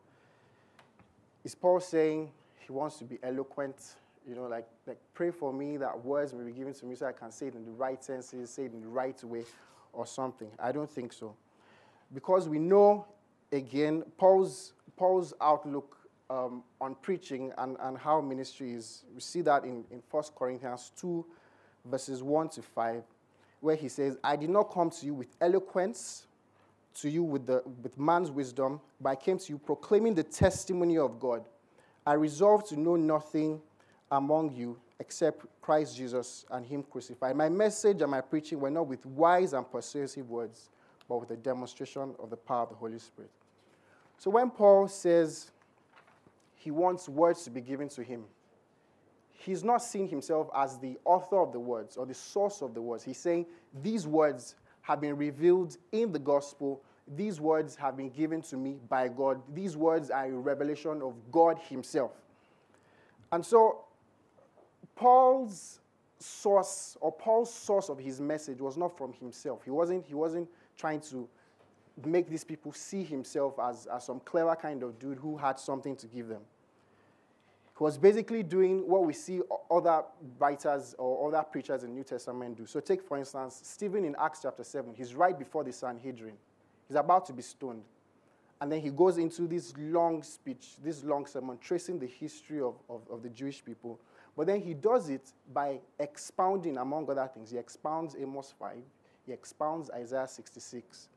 is 1.43 1.55
Paul 1.55 1.79
saying 1.79 2.31
he 2.65 2.71
wants 2.71 2.97
to 2.97 3.03
be 3.03 3.19
eloquent? 3.23 3.75
You 4.27 4.35
know, 4.35 4.43
like, 4.43 4.67
like 4.87 4.97
pray 5.13 5.31
for 5.31 5.51
me 5.51 5.77
that 5.77 6.03
words 6.03 6.33
may 6.33 6.43
be 6.43 6.51
given 6.51 6.73
to 6.73 6.85
me 6.85 6.95
so 6.95 7.05
I 7.05 7.11
can 7.11 7.31
say 7.31 7.47
it 7.47 7.55
in 7.55 7.65
the 7.65 7.71
right 7.71 8.01
senses, 8.01 8.49
say 8.49 8.65
it 8.65 8.73
in 8.73 8.81
the 8.81 8.87
right 8.87 9.21
way, 9.23 9.43
or 9.91 10.07
something. 10.07 10.49
I 10.57 10.71
don't 10.71 10.89
think 10.89 11.11
so. 11.11 11.35
Because 12.13 12.47
we 12.47 12.59
know, 12.59 13.05
again, 13.53 14.03
Paul's, 14.17 14.73
Paul's 14.97 15.33
outlook 15.39 15.97
um, 16.29 16.63
on 16.81 16.95
preaching 16.95 17.51
and, 17.57 17.77
and 17.79 17.97
how 17.97 18.19
ministry 18.21 18.73
is. 18.73 19.03
We 19.13 19.21
see 19.21 19.41
that 19.41 19.63
in, 19.63 19.85
in 19.91 20.01
1 20.09 20.23
Corinthians 20.35 20.91
2, 20.99 21.25
verses 21.85 22.23
1 22.23 22.49
to 22.49 22.61
5, 22.61 23.03
where 23.61 23.75
he 23.75 23.87
says, 23.87 24.17
I 24.23 24.35
did 24.35 24.49
not 24.49 24.71
come 24.73 24.89
to 24.89 25.05
you 25.05 25.13
with 25.13 25.35
eloquence, 25.39 26.25
to 26.95 27.09
you 27.09 27.23
with, 27.23 27.45
the, 27.45 27.63
with 27.81 27.97
man's 27.97 28.31
wisdom, 28.31 28.79
but 28.99 29.09
I 29.09 29.15
came 29.15 29.37
to 29.37 29.51
you 29.51 29.57
proclaiming 29.57 30.13
the 30.13 30.23
testimony 30.23 30.97
of 30.97 31.19
God. 31.19 31.45
I 32.05 32.13
resolved 32.13 32.67
to 32.69 32.79
know 32.79 32.95
nothing 32.95 33.61
among 34.11 34.53
you 34.55 34.77
except 34.99 35.45
Christ 35.61 35.97
Jesus 35.97 36.45
and 36.51 36.65
Him 36.65 36.83
crucified. 36.83 37.35
My 37.35 37.49
message 37.49 38.01
and 38.01 38.11
my 38.11 38.21
preaching 38.21 38.59
were 38.59 38.69
not 38.69 38.87
with 38.87 39.05
wise 39.05 39.53
and 39.53 39.69
persuasive 39.69 40.29
words, 40.29 40.69
but 41.09 41.19
with 41.19 41.31
a 41.31 41.37
demonstration 41.37 42.13
of 42.19 42.29
the 42.29 42.37
power 42.37 42.63
of 42.63 42.69
the 42.69 42.75
Holy 42.75 42.99
Spirit. 42.99 43.31
So 44.17 44.29
when 44.29 44.49
Paul 44.49 44.87
says 44.87 45.51
he 46.55 46.71
wants 46.71 47.09
words 47.09 47.43
to 47.43 47.49
be 47.49 47.61
given 47.61 47.89
to 47.89 48.03
him, 48.03 48.23
he's 49.31 49.63
not 49.63 49.83
seeing 49.83 50.07
himself 50.07 50.49
as 50.55 50.77
the 50.77 50.97
author 51.05 51.41
of 51.41 51.51
the 51.51 51.59
words 51.59 51.97
or 51.97 52.05
the 52.05 52.13
source 52.13 52.61
of 52.61 52.73
the 52.73 52.81
words. 52.81 53.03
He's 53.03 53.17
saying 53.17 53.45
these 53.81 54.07
words 54.07 54.55
have 54.81 55.01
been 55.01 55.17
revealed 55.17 55.77
in 55.91 56.11
the 56.11 56.19
gospel. 56.19 56.81
These 57.15 57.41
words 57.41 57.75
have 57.75 57.97
been 57.97 58.09
given 58.09 58.41
to 58.43 58.57
me 58.57 58.77
by 58.87 59.09
God. 59.09 59.41
These 59.53 59.75
words 59.75 60.09
are 60.09 60.25
a 60.25 60.31
revelation 60.31 61.01
of 61.01 61.15
God 61.31 61.59
Himself. 61.69 62.11
And 63.31 63.45
so, 63.45 63.85
Paul's 64.95 65.79
source 66.19 66.95
or 67.01 67.11
Paul's 67.11 67.53
source 67.53 67.89
of 67.89 67.99
his 67.99 68.21
message 68.21 68.61
was 68.61 68.77
not 68.77 68.97
from 68.97 69.11
himself. 69.13 69.63
He 69.63 69.71
wasn't, 69.71 70.05
he 70.05 70.13
wasn't 70.13 70.47
trying 70.77 71.01
to 71.01 71.27
make 72.05 72.29
these 72.29 72.43
people 72.43 72.73
see 72.73 73.03
himself 73.03 73.59
as, 73.59 73.87
as 73.87 74.05
some 74.05 74.19
clever 74.21 74.55
kind 74.55 74.83
of 74.83 74.97
dude 74.99 75.17
who 75.17 75.37
had 75.37 75.59
something 75.59 75.95
to 75.97 76.07
give 76.07 76.27
them. 76.27 76.41
He 77.77 77.83
was 77.83 77.97
basically 77.97 78.43
doing 78.43 78.87
what 78.87 79.03
we 79.03 79.13
see 79.13 79.41
other 79.69 80.03
writers 80.37 80.93
or 80.97 81.27
other 81.27 81.43
preachers 81.43 81.83
in 81.83 81.93
New 81.93 82.03
Testament 82.03 82.57
do. 82.57 82.67
So, 82.67 82.79
take 82.79 83.01
for 83.01 83.17
instance, 83.17 83.61
Stephen 83.63 84.05
in 84.05 84.15
Acts 84.19 84.41
chapter 84.43 84.63
7. 84.63 84.93
He's 84.95 85.15
right 85.15 85.37
before 85.37 85.63
the 85.63 85.73
Sanhedrin. 85.73 86.35
He's 86.87 86.97
about 86.97 87.25
to 87.27 87.33
be 87.33 87.41
stoned. 87.41 87.83
And 88.61 88.71
then 88.71 88.79
he 88.79 88.91
goes 88.91 89.17
into 89.17 89.47
this 89.47 89.73
long 89.77 90.21
speech, 90.23 90.75
this 90.83 91.03
long 91.03 91.25
sermon, 91.25 91.57
tracing 91.57 91.99
the 91.99 92.05
history 92.07 92.61
of, 92.61 92.75
of, 92.89 93.01
of 93.09 93.23
the 93.23 93.29
Jewish 93.29 93.65
people. 93.65 93.99
But 94.37 94.47
then 94.47 94.61
he 94.61 94.73
does 94.73 95.09
it 95.09 95.33
by 95.51 95.79
expounding, 95.99 96.77
among 96.77 97.09
other 97.09 97.29
things. 97.33 97.51
He 97.51 97.57
expounds 97.57 98.15
Amos 98.19 98.53
5, 98.57 98.77
he 99.25 99.33
expounds 99.33 99.89
Isaiah 99.89 100.27
66. 100.27 101.09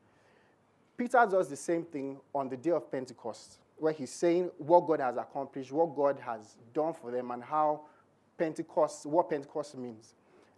Peter 0.97 1.27
does 1.31 1.49
the 1.49 1.57
same 1.57 1.85
thing 1.85 2.19
on 2.35 2.49
the 2.49 2.57
day 2.57 2.71
of 2.71 2.91
Pentecost 2.91 3.59
where 3.79 3.93
he's 3.93 4.11
saying 4.11 4.51
what 4.59 4.87
God 4.87 5.01
has 5.01 5.17
accomplished, 5.17 5.71
what 5.71 5.95
God 5.95 6.19
has 6.21 6.57
done 6.73 6.95
for 6.95 7.11
them, 7.11 7.31
and 7.31 7.43
how 7.43 7.83
Pentecost, 8.39 9.07
what 9.07 9.29
Pentecost 9.29 9.77
means. 9.77 10.15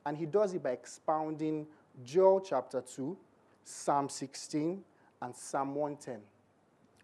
And 0.06 0.16
he 0.16 0.26
does 0.26 0.54
it 0.54 0.62
by 0.62 0.70
expounding 0.70 1.66
Joel 2.04 2.40
chapter 2.40 2.80
2, 2.80 3.16
Psalm 3.64 4.08
16, 4.08 4.82
and 5.20 5.34
Psalm 5.34 5.74
110. 5.74 6.20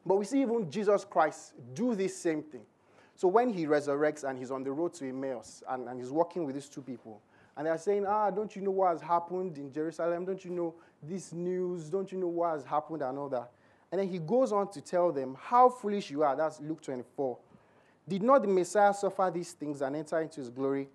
But 0.06 0.16
we 0.16 0.24
see 0.24 0.42
even 0.42 0.70
Jesus 0.70 1.04
Christ 1.04 1.54
do 1.74 1.94
this 1.94 2.16
same 2.16 2.42
thing. 2.42 2.62
So 3.16 3.28
when 3.28 3.52
he 3.52 3.66
resurrects 3.66 4.28
and 4.28 4.38
he's 4.38 4.50
on 4.50 4.64
the 4.64 4.72
road 4.72 4.94
to 4.94 5.08
Emmaus 5.08 5.62
and, 5.68 5.88
and 5.88 5.98
he's 5.98 6.10
walking 6.10 6.44
with 6.44 6.54
these 6.54 6.68
two 6.68 6.82
people, 6.82 7.20
and 7.56 7.66
they're 7.66 7.78
saying, 7.78 8.04
Ah, 8.06 8.30
don't 8.30 8.54
you 8.56 8.62
know 8.62 8.72
what 8.72 8.90
has 8.90 9.00
happened 9.00 9.58
in 9.58 9.72
Jerusalem? 9.72 10.24
Don't 10.24 10.44
you 10.44 10.50
know 10.50 10.74
this 11.08 11.32
news? 11.32 11.88
Don't 11.90 12.10
you 12.10 12.18
know 12.18 12.28
what 12.28 12.50
has 12.50 12.64
happened 12.64 13.02
and 13.02 13.18
all 13.18 13.28
that? 13.28 13.50
And 13.92 14.00
then 14.00 14.08
he 14.08 14.18
goes 14.18 14.52
on 14.52 14.70
to 14.72 14.80
tell 14.80 15.12
them 15.12 15.36
how 15.40 15.68
foolish 15.68 16.10
you 16.10 16.22
are. 16.22 16.34
That's 16.34 16.60
Luke 16.60 16.82
24. 16.82 17.38
Did 18.08 18.22
not 18.22 18.42
the 18.42 18.48
Messiah 18.48 18.92
suffer 18.92 19.30
these 19.32 19.52
things 19.52 19.80
and 19.82 19.96
enter 19.96 20.20
into 20.20 20.40
his 20.40 20.50
glory? 20.50 20.88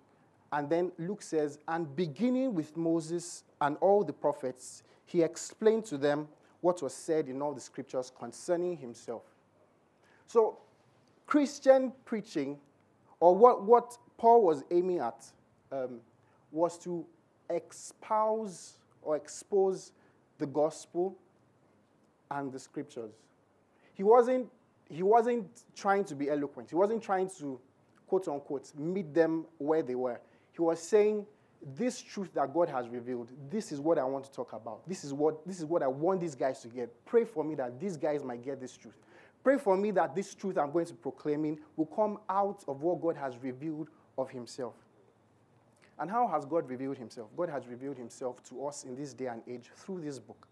And 0.52 0.68
then 0.68 0.92
Luke 0.98 1.22
says, 1.22 1.58
and 1.68 1.94
beginning 1.94 2.54
with 2.54 2.76
Moses 2.76 3.44
and 3.60 3.76
all 3.80 4.04
the 4.04 4.12
prophets, 4.12 4.82
he 5.06 5.22
explained 5.22 5.84
to 5.86 5.98
them 5.98 6.28
what 6.60 6.82
was 6.82 6.92
said 6.92 7.28
in 7.28 7.40
all 7.40 7.52
the 7.52 7.60
scriptures 7.60 8.12
concerning 8.16 8.76
himself. 8.76 9.22
So, 10.26 10.58
Christian 11.26 11.92
preaching, 12.04 12.58
or 13.18 13.34
what, 13.34 13.64
what 13.64 13.96
Paul 14.18 14.42
was 14.42 14.62
aiming 14.70 14.98
at, 14.98 15.24
um, 15.72 16.00
was 16.52 16.76
to 16.78 17.06
espouse 17.48 18.74
or 19.02 19.16
expose 19.16 19.92
the 20.40 20.46
gospel 20.46 21.16
and 22.30 22.52
the 22.52 22.58
scriptures. 22.58 23.12
He 23.94 24.02
wasn't, 24.02 24.48
he 24.88 25.02
wasn't 25.02 25.46
trying 25.76 26.04
to 26.06 26.14
be 26.14 26.28
eloquent. 26.28 26.70
He 26.70 26.76
wasn't 26.76 27.02
trying 27.02 27.30
to, 27.38 27.60
quote 28.06 28.26
unquote, 28.26 28.72
meet 28.76 29.14
them 29.14 29.46
where 29.58 29.82
they 29.82 29.94
were. 29.94 30.20
He 30.52 30.62
was 30.62 30.82
saying, 30.82 31.26
this 31.76 32.00
truth 32.00 32.32
that 32.34 32.52
God 32.54 32.68
has 32.70 32.88
revealed, 32.88 33.30
this 33.50 33.70
is 33.70 33.80
what 33.80 33.98
I 33.98 34.04
want 34.04 34.24
to 34.24 34.32
talk 34.32 34.54
about. 34.54 34.88
This 34.88 35.04
is 35.04 35.12
what, 35.12 35.46
this 35.46 35.58
is 35.58 35.66
what 35.66 35.82
I 35.82 35.86
want 35.86 36.20
these 36.20 36.34
guys 36.34 36.60
to 36.62 36.68
get. 36.68 36.88
Pray 37.04 37.24
for 37.24 37.44
me 37.44 37.54
that 37.56 37.78
these 37.78 37.96
guys 37.96 38.24
might 38.24 38.42
get 38.42 38.60
this 38.60 38.76
truth. 38.76 38.96
Pray 39.44 39.58
for 39.58 39.76
me 39.76 39.90
that 39.92 40.14
this 40.14 40.34
truth 40.34 40.58
I'm 40.58 40.70
going 40.70 40.86
to 40.86 40.94
proclaiming 40.94 41.58
will 41.76 41.86
come 41.86 42.18
out 42.28 42.64
of 42.66 42.82
what 42.82 43.00
God 43.00 43.16
has 43.16 43.36
revealed 43.42 43.88
of 44.16 44.30
Himself. 44.30 44.74
And 45.98 46.10
how 46.10 46.26
has 46.28 46.44
God 46.44 46.68
revealed 46.68 46.96
Himself? 46.96 47.28
God 47.36 47.50
has 47.50 47.66
revealed 47.66 47.96
Himself 47.96 48.42
to 48.44 48.66
us 48.66 48.84
in 48.84 48.96
this 48.96 49.12
day 49.12 49.26
and 49.26 49.42
age 49.48 49.70
through 49.76 50.00
this 50.00 50.18
book. 50.18 50.46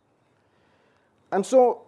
And 1.33 1.45
so 1.45 1.83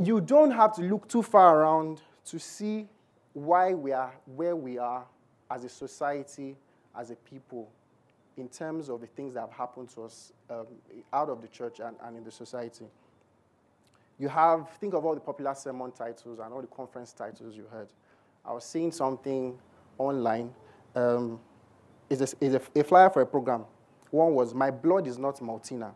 you 0.00 0.20
don't 0.20 0.50
have 0.50 0.74
to 0.76 0.82
look 0.82 1.08
too 1.08 1.22
far 1.22 1.60
around 1.60 2.00
to 2.26 2.38
see 2.38 2.86
why 3.32 3.74
we 3.74 3.92
are 3.92 4.12
where 4.36 4.56
we 4.56 4.78
are 4.78 5.04
as 5.50 5.64
a 5.64 5.68
society, 5.68 6.56
as 6.96 7.10
a 7.10 7.16
people, 7.16 7.68
in 8.36 8.48
terms 8.48 8.88
of 8.88 9.00
the 9.00 9.06
things 9.06 9.34
that 9.34 9.40
have 9.40 9.52
happened 9.52 9.88
to 9.90 10.04
us 10.04 10.32
um, 10.48 10.66
out 11.12 11.28
of 11.28 11.42
the 11.42 11.48
church 11.48 11.80
and, 11.80 11.96
and 12.04 12.16
in 12.16 12.24
the 12.24 12.30
society. 12.30 12.86
You 14.18 14.28
have, 14.28 14.70
think 14.80 14.94
of 14.94 15.04
all 15.04 15.14
the 15.14 15.20
popular 15.20 15.54
sermon 15.54 15.92
titles 15.92 16.38
and 16.38 16.52
all 16.52 16.60
the 16.60 16.66
conference 16.66 17.12
titles 17.12 17.56
you 17.56 17.64
heard. 17.70 17.88
I 18.44 18.52
was 18.52 18.64
seeing 18.64 18.92
something 18.92 19.58
online. 19.98 20.52
Um, 20.94 21.40
it's, 22.10 22.20
a, 22.20 22.36
it's 22.44 22.54
a, 22.76 22.80
a 22.80 22.84
flyer 22.84 23.08
for 23.08 23.22
a 23.22 23.26
program. 23.26 23.64
One 24.10 24.34
was, 24.34 24.52
My 24.52 24.70
blood 24.70 25.06
is 25.06 25.16
not 25.16 25.36
Maltina. 25.36 25.92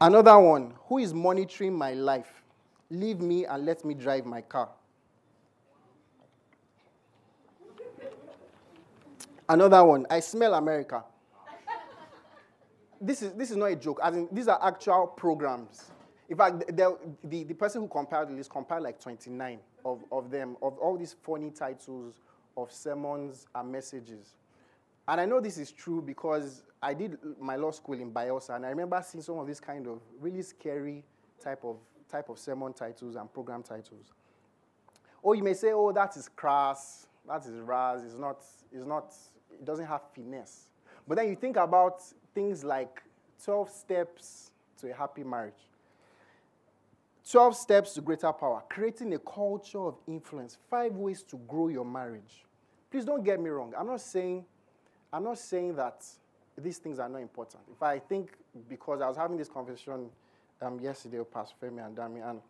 Another 0.00 0.38
one, 0.38 0.74
who 0.86 0.98
is 0.98 1.12
monitoring 1.12 1.74
my 1.74 1.92
life? 1.94 2.42
Leave 2.88 3.20
me 3.20 3.44
and 3.44 3.66
let 3.66 3.84
me 3.84 3.94
drive 3.94 4.24
my 4.24 4.40
car. 4.40 4.68
Another 9.48 9.84
one, 9.84 10.06
I 10.08 10.20
smell 10.20 10.54
America. 10.54 11.04
this, 13.00 13.22
is, 13.22 13.32
this 13.32 13.50
is 13.50 13.56
not 13.56 13.66
a 13.66 13.76
joke. 13.76 13.98
As 14.02 14.16
in, 14.16 14.28
these 14.30 14.48
are 14.48 14.58
actual 14.62 15.08
programs. 15.08 15.90
In 16.28 16.36
fact, 16.36 16.60
the, 16.68 16.96
the, 17.24 17.44
the 17.44 17.54
person 17.54 17.82
who 17.82 17.88
compiled 17.88 18.28
the 18.28 18.34
list 18.34 18.50
compiled 18.50 18.84
like 18.84 19.00
29 19.00 19.58
of, 19.84 20.04
of 20.12 20.30
them, 20.30 20.56
of 20.62 20.78
all 20.78 20.96
these 20.96 21.16
funny 21.22 21.50
titles 21.50 22.14
of 22.56 22.72
sermons 22.72 23.46
and 23.54 23.70
messages. 23.70 24.34
And 25.08 25.20
I 25.20 25.24
know 25.24 25.40
this 25.40 25.58
is 25.58 25.72
true 25.72 26.00
because 26.00 26.62
I 26.82 26.94
did 26.94 27.18
my 27.40 27.56
law 27.56 27.70
school 27.70 28.00
in 28.00 28.12
Bayelsa, 28.12 28.56
and 28.56 28.66
I 28.66 28.70
remember 28.70 29.02
seeing 29.06 29.22
some 29.22 29.38
of 29.38 29.46
these 29.46 29.60
kind 29.60 29.86
of 29.86 30.00
really 30.20 30.42
scary 30.42 31.04
type 31.42 31.64
of, 31.64 31.76
type 32.08 32.28
of 32.28 32.38
sermon 32.38 32.72
titles 32.72 33.16
and 33.16 33.32
program 33.32 33.62
titles. 33.62 34.12
Or 35.22 35.34
you 35.34 35.42
may 35.42 35.54
say, 35.54 35.72
oh, 35.72 35.92
that 35.92 36.16
is 36.16 36.28
crass, 36.28 37.06
that 37.28 37.44
is 37.46 37.60
ras, 37.60 38.02
it's 38.04 38.16
not, 38.16 38.42
it's 38.72 38.86
not, 38.86 39.14
it 39.52 39.64
doesn't 39.64 39.86
have 39.86 40.02
finesse. 40.12 40.70
But 41.06 41.18
then 41.18 41.28
you 41.28 41.36
think 41.36 41.56
about 41.56 42.02
things 42.34 42.64
like 42.64 43.02
12 43.44 43.70
steps 43.70 44.50
to 44.80 44.90
a 44.90 44.94
happy 44.94 45.24
marriage. 45.24 45.68
12 47.30 47.56
steps 47.56 47.94
to 47.94 48.00
greater 48.00 48.32
power, 48.32 48.62
creating 48.68 49.14
a 49.14 49.18
culture 49.18 49.78
of 49.78 49.96
influence, 50.08 50.58
five 50.68 50.92
ways 50.96 51.22
to 51.22 51.36
grow 51.48 51.68
your 51.68 51.84
marriage. 51.84 52.44
Please 52.90 53.04
don't 53.04 53.24
get 53.24 53.40
me 53.40 53.48
wrong. 53.48 53.72
I'm 53.78 53.86
not 53.86 54.00
saying 54.00 54.44
I'm 55.12 55.24
not 55.24 55.38
saying 55.38 55.76
that 55.76 56.04
these 56.56 56.78
things 56.78 56.98
are 56.98 57.08
not 57.08 57.20
important. 57.20 57.62
If 57.70 57.82
I 57.82 57.98
think, 57.98 58.32
because 58.68 59.02
I 59.02 59.08
was 59.08 59.16
having 59.16 59.36
this 59.36 59.48
conversation 59.48 60.08
um, 60.62 60.80
yesterday 60.80 61.18
with 61.18 61.30
Pastor 61.30 61.54
Femi 61.62 61.84
and 61.84 61.96
Dami, 61.96 62.28
and 62.28 62.40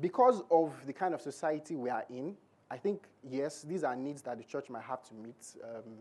because 0.00 0.42
of 0.50 0.72
the 0.86 0.92
kind 0.92 1.12
of 1.12 1.20
society 1.20 1.74
we 1.74 1.90
are 1.90 2.04
in, 2.08 2.36
I 2.70 2.76
think, 2.76 3.02
yes, 3.28 3.62
these 3.62 3.82
are 3.82 3.96
needs 3.96 4.22
that 4.22 4.38
the 4.38 4.44
church 4.44 4.70
might 4.70 4.84
have 4.84 5.02
to 5.08 5.14
meet 5.14 5.56
um, 5.64 5.94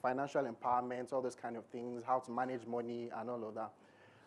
financial 0.00 0.42
empowerment, 0.44 1.12
all 1.12 1.20
those 1.20 1.34
kind 1.34 1.56
of 1.56 1.64
things, 1.66 2.02
how 2.06 2.20
to 2.20 2.30
manage 2.30 2.66
money, 2.66 3.10
and 3.14 3.28
all 3.28 3.46
of 3.46 3.54
that. 3.54 3.72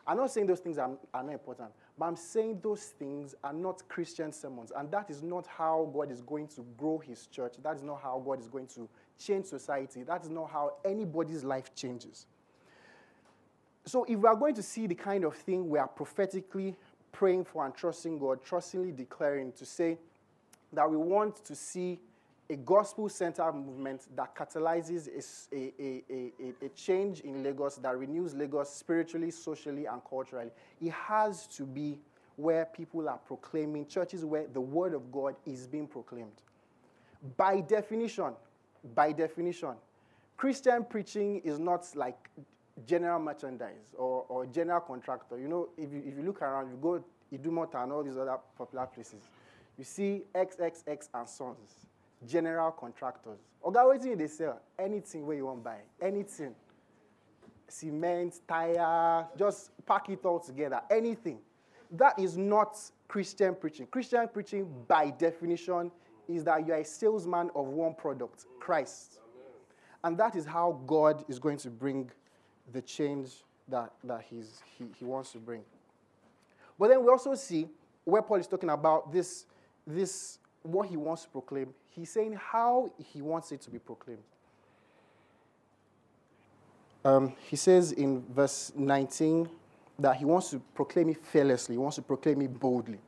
I'm 0.05 0.17
not 0.17 0.31
saying 0.31 0.45
those 0.45 0.59
things 0.59 0.77
are, 0.77 0.91
are 1.13 1.23
not 1.23 1.33
important, 1.33 1.71
but 1.97 2.05
I'm 2.05 2.15
saying 2.17 2.59
those 2.61 2.83
things 2.83 3.35
are 3.43 3.53
not 3.53 3.87
Christian 3.87 4.31
sermons. 4.33 4.71
And 4.75 4.91
that 4.91 5.09
is 5.09 5.23
not 5.23 5.47
how 5.47 5.89
God 5.93 6.11
is 6.11 6.21
going 6.21 6.47
to 6.49 6.65
grow 6.77 6.97
his 6.97 7.27
church. 7.27 7.53
That 7.63 7.77
is 7.77 7.83
not 7.83 8.01
how 8.01 8.21
God 8.25 8.41
is 8.41 8.49
going 8.49 8.67
to 8.67 8.89
change 9.17 9.45
society. 9.45 10.03
That 10.03 10.23
is 10.23 10.29
not 10.29 10.51
how 10.51 10.73
anybody's 10.83 11.43
life 11.43 11.73
changes. 11.73 12.25
So, 13.85 14.03
if 14.05 14.19
we 14.19 14.27
are 14.27 14.35
going 14.35 14.55
to 14.55 14.63
see 14.63 14.87
the 14.87 14.95
kind 14.95 15.23
of 15.23 15.35
thing 15.35 15.69
we 15.69 15.79
are 15.79 15.87
prophetically 15.87 16.75
praying 17.11 17.45
for 17.45 17.65
and 17.65 17.73
trusting 17.73 18.19
God, 18.19 18.43
trustingly 18.43 18.91
declaring 18.91 19.53
to 19.53 19.65
say 19.65 19.97
that 20.73 20.89
we 20.89 20.97
want 20.97 21.45
to 21.45 21.55
see 21.55 21.99
a 22.49 22.55
gospel 22.55 23.09
centered 23.09 23.53
movement 23.53 24.03
that 24.15 24.35
catalyzes 24.35 25.09
a, 25.51 25.73
a, 25.81 26.03
a, 26.11 26.65
a, 26.65 26.69
change 26.69 27.21
in 27.21 27.43
Lagos, 27.43 27.77
that 27.77 27.97
renews 27.97 28.35
Lagos 28.35 28.69
spiritually, 28.69 29.31
socially, 29.31 29.85
and 29.87 30.01
culturally. 30.07 30.51
It 30.79 30.91
has 30.91 31.47
to 31.47 31.63
be 31.63 31.97
where 32.35 32.65
people 32.65 33.09
are 33.09 33.17
proclaiming, 33.17 33.87
churches 33.87 34.23
where 34.23 34.45
the 34.47 34.61
word 34.61 34.93
of 34.93 35.11
God 35.11 35.35
is 35.45 35.65
being 35.65 35.87
proclaimed. 35.87 36.43
By 37.35 37.61
definition, 37.61 38.33
by 38.93 39.11
definition, 39.11 39.73
Christian 40.37 40.83
preaching 40.83 41.41
is 41.43 41.57
not 41.59 41.87
like 41.95 42.29
general 42.85 43.19
merchandise 43.19 43.95
or, 43.97 44.25
or 44.27 44.45
general 44.45 44.81
contractor. 44.81 45.39
You 45.39 45.47
know, 45.47 45.69
if 45.77 45.91
you, 45.91 46.03
if 46.05 46.15
you 46.17 46.23
look 46.23 46.41
around, 46.41 46.69
you 46.69 46.77
go 46.79 47.03
Idumota 47.33 47.81
and 47.81 47.91
all 47.91 48.03
these 48.03 48.17
other 48.17 48.37
popular 48.55 48.85
places, 48.85 49.29
you 49.77 49.83
see 49.83 50.23
XXX 50.35 51.09
and 51.13 51.27
Sons 51.27 51.87
general 52.27 52.71
contractors. 52.71 53.39
Oga, 53.63 54.17
they 54.17 54.27
sell? 54.27 54.61
Anything 54.77 55.25
where 55.25 55.35
you 55.35 55.45
want 55.45 55.63
buy, 55.63 55.77
anything. 56.01 56.53
Cement, 57.67 58.39
tire, 58.47 59.25
just 59.37 59.71
pack 59.85 60.09
it 60.09 60.23
all 60.23 60.39
together, 60.39 60.81
anything. 60.91 61.39
That 61.91 62.19
is 62.19 62.37
not 62.37 62.77
Christian 63.07 63.55
preaching. 63.55 63.87
Christian 63.87 64.27
preaching, 64.27 64.71
by 64.87 65.09
definition, 65.09 65.91
is 66.27 66.43
that 66.43 66.65
you 66.65 66.73
are 66.73 66.79
a 66.79 66.85
salesman 66.85 67.49
of 67.55 67.67
one 67.67 67.93
product, 67.95 68.45
Christ. 68.59 69.19
And 70.03 70.17
that 70.19 70.35
is 70.35 70.45
how 70.45 70.79
God 70.85 71.25
is 71.27 71.39
going 71.39 71.57
to 71.57 71.69
bring 71.69 72.11
the 72.71 72.81
change 72.81 73.31
that, 73.67 73.91
that 74.03 74.23
he's, 74.29 74.61
he, 74.77 74.85
he 74.97 75.05
wants 75.05 75.31
to 75.31 75.39
bring. 75.39 75.61
But 76.77 76.89
then 76.89 77.03
we 77.03 77.09
also 77.09 77.33
see 77.35 77.67
where 78.03 78.21
Paul 78.21 78.37
is 78.37 78.47
talking 78.47 78.69
about 78.69 79.11
this, 79.11 79.45
this 79.87 80.39
what 80.65 80.89
he 80.89 80.97
wants 80.97 81.23
to 81.23 81.29
proclaim, 81.29 81.73
he's 81.89 82.09
saying 82.09 82.33
how 82.33 82.91
he 82.97 83.21
wants 83.21 83.51
it 83.51 83.61
to 83.61 83.69
be 83.69 83.79
proclaimed. 83.79 84.23
Um, 87.03 87.33
he 87.39 87.55
says 87.55 87.91
in 87.91 88.23
verse 88.33 88.71
19 88.75 89.47
that 89.99 90.17
he 90.17 90.25
wants 90.25 90.49
to 90.49 90.59
proclaim 90.73 91.09
it 91.09 91.23
fearlessly, 91.23 91.75
he 91.75 91.79
wants 91.79 91.97
to 91.97 92.01
proclaim 92.01 92.41
it 92.41 92.59
boldly. 92.59 92.99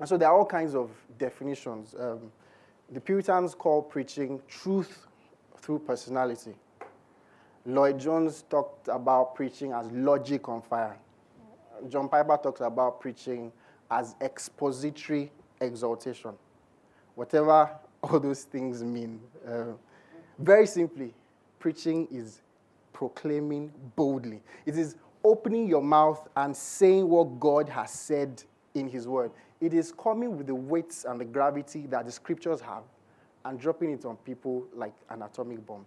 And 0.00 0.08
so 0.08 0.16
there 0.16 0.28
are 0.28 0.36
all 0.36 0.46
kinds 0.46 0.74
of 0.74 0.90
definitions. 1.18 1.94
Um, 1.98 2.32
the 2.90 3.00
Puritans 3.00 3.54
call 3.54 3.82
preaching 3.82 4.40
truth 4.48 5.06
through 5.58 5.80
personality. 5.80 6.54
Lloyd-Jones 7.66 8.44
talked 8.50 8.88
about 8.88 9.34
preaching 9.34 9.72
as 9.72 9.90
logic 9.92 10.48
on 10.48 10.62
fire. 10.62 10.96
John 11.88 12.08
Piper 12.08 12.38
talks 12.42 12.60
about 12.60 13.00
preaching 13.00 13.52
as 13.90 14.16
expository 14.20 15.30
exaltation 15.60 16.32
whatever 17.14 17.70
all 18.02 18.18
those 18.18 18.42
things 18.44 18.82
mean. 18.82 19.20
Uh, 19.46 19.72
very 20.38 20.66
simply, 20.66 21.14
preaching 21.58 22.08
is 22.10 22.40
proclaiming 22.92 23.72
boldly. 23.96 24.42
It 24.66 24.76
is 24.76 24.96
opening 25.24 25.68
your 25.68 25.82
mouth 25.82 26.28
and 26.36 26.56
saying 26.56 27.08
what 27.08 27.38
God 27.38 27.68
has 27.68 27.90
said 27.90 28.42
in 28.74 28.88
His 28.88 29.06
Word. 29.06 29.30
It 29.60 29.74
is 29.74 29.92
coming 29.92 30.36
with 30.36 30.48
the 30.48 30.54
weights 30.54 31.04
and 31.04 31.20
the 31.20 31.24
gravity 31.24 31.86
that 31.86 32.04
the 32.06 32.12
scriptures 32.12 32.60
have 32.60 32.82
and 33.44 33.58
dropping 33.58 33.92
it 33.92 34.04
on 34.04 34.16
people 34.16 34.66
like 34.74 34.94
an 35.10 35.22
atomic 35.22 35.64
bomb. 35.66 35.84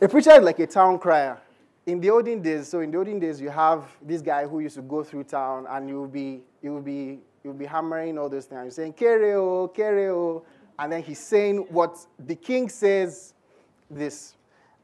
A 0.00 0.08
preacher 0.08 0.32
is 0.32 0.42
like 0.42 0.58
a 0.58 0.66
town 0.66 0.98
crier. 0.98 1.40
In 1.86 2.00
the 2.00 2.10
olden 2.10 2.42
days, 2.42 2.68
so 2.68 2.80
in 2.80 2.90
the 2.90 2.98
olden 2.98 3.18
days, 3.18 3.40
you 3.40 3.48
have 3.50 3.84
this 4.00 4.22
guy 4.22 4.46
who 4.46 4.60
used 4.60 4.76
to 4.76 4.82
go 4.82 5.02
through 5.02 5.24
town 5.24 5.66
and 5.68 5.88
you'll 5.88 6.08
be, 6.08 6.42
you'll 6.60 6.80
be 6.80 7.20
you'll 7.42 7.54
be 7.54 7.66
hammering 7.66 8.18
all 8.18 8.28
those 8.28 8.46
things. 8.46 8.62
You're 8.62 8.70
saying, 8.70 8.94
Kereo, 8.94 9.74
Kereo. 9.74 10.42
And 10.78 10.92
then 10.92 11.02
he's 11.02 11.18
saying 11.18 11.58
what 11.68 11.98
the 12.18 12.34
king 12.34 12.68
says 12.68 13.34
this. 13.90 14.34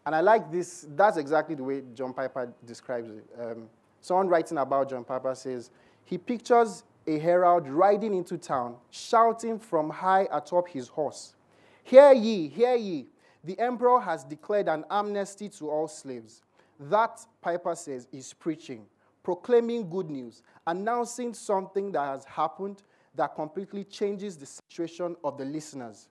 And 0.05 0.15
I 0.15 0.21
like 0.21 0.51
this. 0.51 0.87
That's 0.95 1.17
exactly 1.17 1.55
the 1.55 1.65
way 1.65 1.83
John 1.95 2.13
Piper 2.13 2.53
describes 2.65 3.11
it. 3.11 3.25
Um, 3.41 3.69
someone 4.01 4.29
writing 4.29 4.59
about 4.59 4.91
John 4.91 5.05
Piper 5.05 5.35
says, 5.35 5.71
he 6.05 6.19
pictures 6.19 6.85
a 7.07 7.19
herald 7.19 7.69
riding 7.69 8.15
into 8.15 8.37
town, 8.37 8.77
shouting 8.91 9.59
from 9.59 9.91
high 9.91 10.29
atop 10.31 10.69
his 10.69 10.89
horse, 10.89 11.35
Hear 11.83 12.13
ye, 12.13 12.49
hear 12.49 12.77
ye, 12.77 13.07
the 13.43 13.59
emperor 13.59 13.99
has 13.99 14.23
declared 14.23 14.69
an 14.69 14.85
amnesty 14.91 15.49
to 15.51 15.71
all 15.71 15.89
slaves. 15.89 16.43
That, 16.79 17.19
Piper 17.41 17.75
says, 17.75 18.07
is 18.13 18.35
preaching 18.35 18.85
proclaiming 19.29 19.91
good 19.91 20.09
news, 20.09 20.43
announcing 20.67 21.35
something 21.35 21.93
that 21.93 22.01
has 22.01 22.25
happened 22.25 22.83
that 23.15 23.35
completely 23.35 23.85
changes 23.85 24.39
the 24.39 24.47
situation 24.47 25.15
of 25.23 25.37
the 25.37 25.45
listeners. 25.45 26.09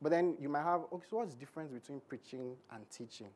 But 0.00 0.12
then 0.12 0.36
you 0.40 0.48
might 0.48 0.62
have, 0.62 0.82
okay, 0.92 1.04
so 1.10 1.16
what's 1.16 1.34
the 1.34 1.40
difference 1.40 1.72
between 1.72 2.00
preaching 2.06 2.54
and 2.70 2.88
teaching? 2.92 3.26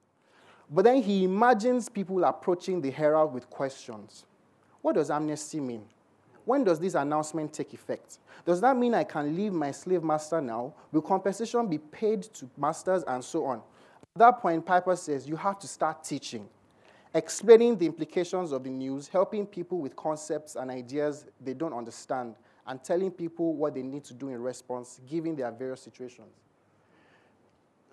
But 0.70 0.84
then 0.84 1.02
he 1.02 1.24
imagines 1.24 1.88
people 1.88 2.22
approaching 2.22 2.80
the 2.80 2.92
herald 2.92 3.34
with 3.34 3.50
questions. 3.50 4.24
What 4.82 4.94
does 4.94 5.10
amnesty 5.10 5.58
mean? 5.58 5.82
When 6.44 6.62
does 6.62 6.78
this 6.78 6.94
announcement 6.94 7.52
take 7.52 7.74
effect? 7.74 8.18
Does 8.44 8.60
that 8.60 8.76
mean 8.76 8.94
I 8.94 9.02
can 9.02 9.34
leave 9.34 9.52
my 9.52 9.72
slave 9.72 10.04
master 10.04 10.40
now? 10.40 10.74
Will 10.92 11.02
compensation 11.02 11.66
be 11.66 11.78
paid 11.78 12.22
to 12.34 12.48
masters 12.56 13.02
and 13.08 13.24
so 13.24 13.46
on? 13.46 13.56
At 14.14 14.18
that 14.20 14.38
point, 14.38 14.64
Piper 14.64 14.94
says 14.94 15.28
you 15.28 15.34
have 15.34 15.58
to 15.58 15.66
start 15.66 16.04
teaching 16.04 16.48
explaining 17.14 17.76
the 17.78 17.86
implications 17.86 18.52
of 18.52 18.64
the 18.64 18.70
news, 18.70 19.08
helping 19.08 19.46
people 19.46 19.78
with 19.78 19.96
concepts 19.96 20.56
and 20.56 20.70
ideas 20.70 21.26
they 21.40 21.54
don't 21.54 21.72
understand, 21.72 22.36
and 22.66 22.82
telling 22.82 23.10
people 23.10 23.54
what 23.54 23.74
they 23.74 23.82
need 23.82 24.04
to 24.04 24.14
do 24.14 24.28
in 24.28 24.40
response, 24.40 25.00
given 25.08 25.36
their 25.36 25.50
various 25.50 25.80
situations. 25.80 26.28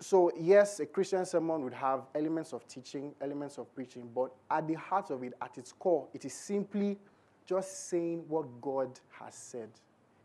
So, 0.00 0.32
yes, 0.38 0.80
a 0.80 0.86
Christian 0.86 1.24
sermon 1.24 1.62
would 1.62 1.72
have 1.72 2.02
elements 2.14 2.52
of 2.52 2.66
teaching, 2.66 3.14
elements 3.20 3.58
of 3.58 3.72
preaching, 3.74 4.10
but 4.14 4.32
at 4.50 4.66
the 4.66 4.74
heart 4.74 5.10
of 5.10 5.22
it, 5.22 5.32
at 5.40 5.56
its 5.56 5.72
core, 5.72 6.08
it 6.12 6.24
is 6.24 6.34
simply 6.34 6.98
just 7.46 7.88
saying 7.88 8.24
what 8.28 8.60
God 8.60 8.98
has 9.20 9.34
said. 9.34 9.70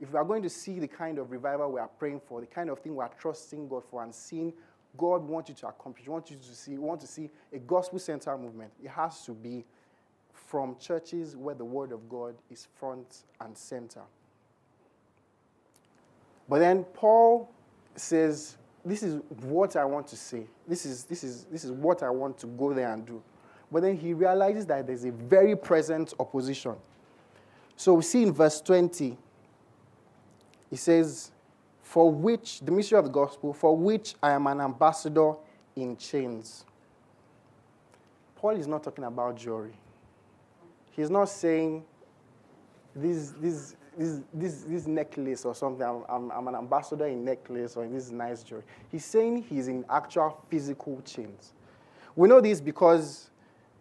If 0.01 0.11
we 0.11 0.17
are 0.17 0.25
going 0.25 0.41
to 0.43 0.49
see 0.49 0.79
the 0.79 0.87
kind 0.87 1.19
of 1.19 1.31
revival 1.31 1.71
we 1.71 1.79
are 1.79 1.87
praying 1.87 2.21
for, 2.27 2.41
the 2.41 2.47
kind 2.47 2.69
of 2.69 2.79
thing 2.79 2.95
we 2.95 3.03
are 3.03 3.11
trusting 3.19 3.67
God 3.67 3.83
for, 3.89 4.03
and 4.03 4.13
seeing 4.13 4.53
God 4.97 5.23
wants 5.23 5.49
you 5.49 5.55
to 5.55 5.67
accomplish, 5.67 6.07
want 6.07 6.29
you 6.29 6.37
to 6.37 6.55
see, 6.55 6.77
want 6.77 7.01
to 7.01 7.07
see 7.07 7.29
a 7.53 7.59
gospel 7.59 7.99
center 7.99 8.37
movement. 8.37 8.71
It 8.83 8.89
has 8.89 9.25
to 9.25 9.31
be 9.31 9.65
from 10.33 10.75
churches 10.79 11.35
where 11.35 11.55
the 11.55 11.65
word 11.65 11.91
of 11.91 12.09
God 12.09 12.35
is 12.49 12.67
front 12.79 13.23
and 13.39 13.57
center. 13.57 14.01
But 16.47 16.59
then 16.59 16.83
Paul 16.83 17.51
says, 17.95 18.57
This 18.83 19.03
is 19.03 19.21
what 19.43 19.75
I 19.75 19.85
want 19.85 20.07
to 20.07 20.17
say. 20.17 20.47
This 20.67 20.85
is, 20.85 21.03
this 21.03 21.23
is, 21.23 21.43
this 21.45 21.63
is 21.63 21.71
what 21.71 22.01
I 22.01 22.09
want 22.09 22.39
to 22.39 22.47
go 22.47 22.73
there 22.73 22.91
and 22.91 23.05
do. 23.05 23.21
But 23.71 23.83
then 23.83 23.95
he 23.95 24.13
realizes 24.13 24.65
that 24.65 24.87
there's 24.87 25.05
a 25.05 25.11
very 25.11 25.55
present 25.55 26.13
opposition. 26.19 26.75
So 27.75 27.93
we 27.93 28.03
see 28.03 28.23
in 28.23 28.33
verse 28.33 28.59
20, 28.61 29.15
he 30.71 30.75
says, 30.75 31.31
for 31.89 32.11
which, 32.11 32.59
the 32.59 32.71
mystery 32.71 32.99
of 32.99 33.05
the 33.05 33.09
gospel, 33.09 33.51
for 33.51 33.75
which 33.75 34.13
I 34.21 34.33
am 34.33 34.45
an 34.45 34.61
ambassador 34.61 35.33
in 35.75 35.97
chains. 35.97 36.63
Paul 38.35 38.57
is 38.57 38.67
not 38.67 38.83
talking 38.83 39.05
about 39.05 39.35
jewelry. 39.37 39.73
He's 40.91 41.09
not 41.09 41.29
saying 41.29 41.83
this, 42.95 43.33
this, 43.39 43.75
this, 43.97 44.21
this, 44.31 44.65
this 44.67 44.85
necklace 44.85 45.45
or 45.45 45.55
something, 45.55 45.83
I'm, 45.83 46.03
I'm, 46.07 46.31
I'm 46.31 46.47
an 46.49 46.55
ambassador 46.57 47.07
in 47.07 47.25
necklace 47.25 47.75
or 47.75 47.85
in 47.85 47.91
this 47.91 48.11
nice 48.11 48.43
jewelry. 48.43 48.65
He's 48.91 49.05
saying 49.05 49.45
he's 49.49 49.67
in 49.67 49.83
actual 49.89 50.45
physical 50.47 51.01
chains. 51.01 51.53
We 52.15 52.27
know 52.27 52.39
this 52.39 52.61
because 52.61 53.31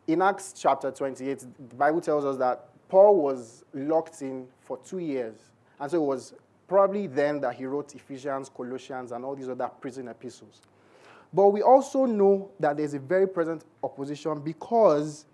in 0.06 0.22
Acts 0.22 0.54
chapter 0.56 0.90
28, 0.90 1.40
the 1.68 1.74
Bible 1.74 2.00
tells 2.00 2.24
us 2.24 2.38
that 2.38 2.70
Paul 2.88 3.16
was 3.20 3.64
locked 3.74 4.22
in 4.22 4.46
for 4.60 4.78
two 4.78 4.98
years. 4.98 5.34
And 5.78 5.90
so 5.90 6.02
it 6.02 6.06
was 6.06 6.32
Probably 6.68 7.06
then 7.06 7.40
that 7.40 7.54
he 7.54 7.64
wrote 7.64 7.94
Ephesians, 7.94 8.50
Colossians, 8.54 9.10
and 9.12 9.24
all 9.24 9.34
these 9.34 9.48
other 9.48 9.68
prison 9.80 10.06
epistles. 10.08 10.60
But 11.32 11.48
we 11.48 11.62
also 11.62 12.04
know 12.04 12.50
that 12.60 12.76
there's 12.76 12.94
a 12.94 12.98
very 12.98 13.26
present 13.26 13.64
opposition 13.82 14.40
because 14.40 15.24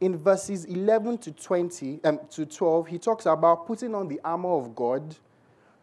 in 0.00 0.16
verses 0.16 0.64
11 0.64 1.18
to 1.18 1.32
20 1.32 2.00
um, 2.04 2.20
to 2.30 2.44
12, 2.44 2.88
he 2.88 2.98
talks 2.98 3.26
about 3.26 3.66
putting 3.66 3.94
on 3.94 4.08
the 4.08 4.20
armor 4.24 4.50
of 4.50 4.74
God 4.74 5.14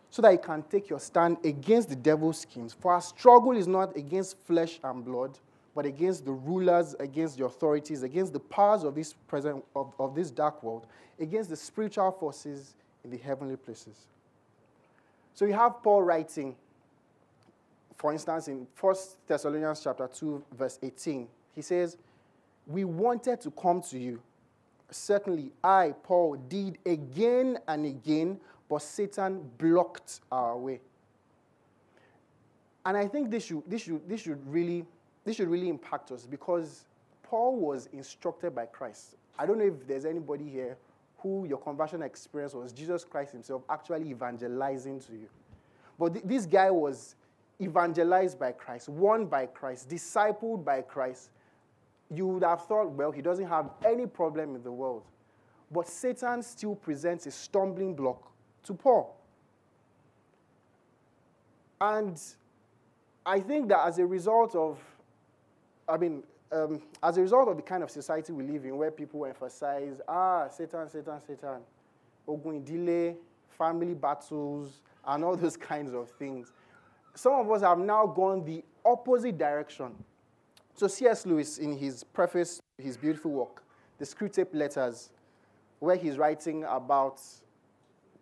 so 0.10 0.22
that 0.22 0.32
you 0.32 0.40
can 0.40 0.64
take 0.64 0.90
your 0.90 1.00
stand 1.00 1.38
against 1.46 1.90
the 1.90 1.96
devil's 1.96 2.40
schemes. 2.40 2.74
For 2.74 2.94
our 2.94 3.02
struggle 3.02 3.56
is 3.56 3.68
not 3.68 3.96
against 3.96 4.38
flesh 4.40 4.80
and 4.84 5.06
blood, 5.06 5.38
but 5.76 5.86
against 5.86 6.26
the 6.26 6.32
rulers, 6.32 6.96
against 7.00 7.38
the 7.38 7.46
authorities, 7.46 8.04
against 8.04 8.34
the 8.34 8.40
powers 8.40 8.84
of 8.84 8.96
this 8.96 9.14
present 9.14 9.64
of, 9.76 9.94
of 10.00 10.16
this 10.16 10.32
dark 10.32 10.64
world, 10.64 10.88
against 11.20 11.50
the 11.50 11.56
spiritual 11.56 12.12
forces 12.12 12.76
in 13.04 13.12
the 13.12 13.18
heavenly 13.18 13.56
places. 13.56 13.96
So 15.40 15.46
you 15.46 15.54
have 15.54 15.82
Paul 15.82 16.02
writing, 16.02 16.54
for 17.96 18.12
instance, 18.12 18.50
in 18.50 18.68
1 18.78 18.96
Thessalonians 19.26 19.80
chapter 19.82 20.06
2, 20.06 20.44
verse 20.52 20.78
18, 20.84 21.30
he 21.56 21.62
says, 21.62 21.96
We 22.68 22.84
wanted 22.84 23.40
to 23.40 23.52
come 23.52 23.82
to 23.84 23.98
you. 23.98 24.22
Certainly, 24.92 25.52
I, 25.64 25.94
Paul, 26.04 26.36
did 26.50 26.78
again 26.86 27.58
and 27.70 27.86
again 27.86 28.38
but 28.68 28.82
Satan 28.82 29.50
blocked 29.58 30.20
our 30.30 30.58
way. 30.58 30.82
And 32.86 32.98
I 32.98 33.08
think 33.08 33.32
this 33.32 33.46
should, 33.46 33.64
this 33.66 33.84
should, 33.84 34.10
this 34.10 34.20
should, 34.20 34.46
really, 34.46 34.86
this 35.24 35.38
should 35.38 35.48
really 35.48 35.70
impact 35.70 36.12
us 36.12 36.26
because 36.26 36.84
Paul 37.24 37.56
was 37.56 37.88
instructed 37.94 38.54
by 38.54 38.66
Christ. 38.66 39.16
I 39.38 39.46
don't 39.46 39.58
know 39.58 39.68
if 39.68 39.88
there's 39.88 40.04
anybody 40.04 40.50
here 40.50 40.76
who 41.22 41.46
your 41.48 41.58
conversion 41.58 42.02
experience 42.02 42.54
was 42.54 42.72
Jesus 42.72 43.04
Christ 43.04 43.34
himself 43.34 43.64
actually 43.70 44.10
evangelizing 44.10 45.00
to 45.02 45.14
you. 45.14 45.30
But 45.98 46.14
th- 46.14 46.26
this 46.26 46.46
guy 46.46 46.72
was 46.72 47.16
evangelized 47.62 48.40
by 48.40 48.54
Christ, 48.54 48.90
won 48.90 49.26
by 49.26 49.46
Christ, 49.46 49.90
discipled 49.90 50.64
by 50.64 50.82
Christ. 50.82 51.30
You 52.10 52.28
would 52.28 52.44
have 52.44 52.66
thought, 52.66 52.92
well, 52.92 53.12
he 53.12 53.22
doesn't 53.22 53.48
have 53.48 53.70
any 53.86 54.08
problem 54.08 54.56
in 54.56 54.64
the 54.64 54.72
world. 54.72 55.04
But 55.72 55.88
Satan 55.88 56.42
still 56.42 56.76
presents 56.76 57.28
a 57.28 57.32
stumbling 57.32 57.94
block 57.94 58.32
to 58.64 58.74
Paul. 58.74 59.16
And 61.82 62.20
I 63.26 63.40
think 63.40 63.70
that 63.70 63.86
as 63.86 64.00
a 64.00 64.06
result 64.06 64.56
of, 64.56 64.80
I 65.88 65.98
mean, 65.98 66.24
um, 66.52 66.82
as 67.04 67.18
a 67.18 67.22
result 67.22 67.48
of 67.48 67.58
the 67.58 67.64
kind 67.64 67.84
of 67.84 67.92
society 67.92 68.34
we 68.34 68.44
live 68.44 68.66
in 68.66 68.78
where 68.78 68.92
people 68.92 69.26
emphasize, 69.26 70.02
ah, 70.08 70.48
Satan, 70.50 70.90
Satan, 70.90 71.20
Satan, 71.26 71.62
Ogun 72.28 72.64
delay, 72.64 73.16
family 73.58 73.94
battles, 73.94 74.82
and 75.06 75.24
all 75.24 75.36
those 75.36 75.58
kinds 75.72 75.94
of 75.94 76.10
things, 76.12 76.52
some 77.16 77.34
of 77.34 77.52
us 77.52 77.62
have 77.62 77.80
now 77.80 78.06
gone 78.06 78.44
the 78.46 78.64
opposite 78.86 79.38
direction. 79.38 79.94
So 80.76 80.88
C.S. 80.88 81.26
Lewis, 81.26 81.58
in 81.58 81.78
his 81.78 82.04
preface 82.04 82.62
to 82.78 82.84
his 82.84 82.98
beautiful 82.98 83.32
work, 83.32 83.64
The 83.98 84.06
Screwtape 84.06 84.54
Letters, 84.54 85.10
where 85.80 85.96
he's 85.96 86.18
writing 86.18 86.64
about 86.66 87.22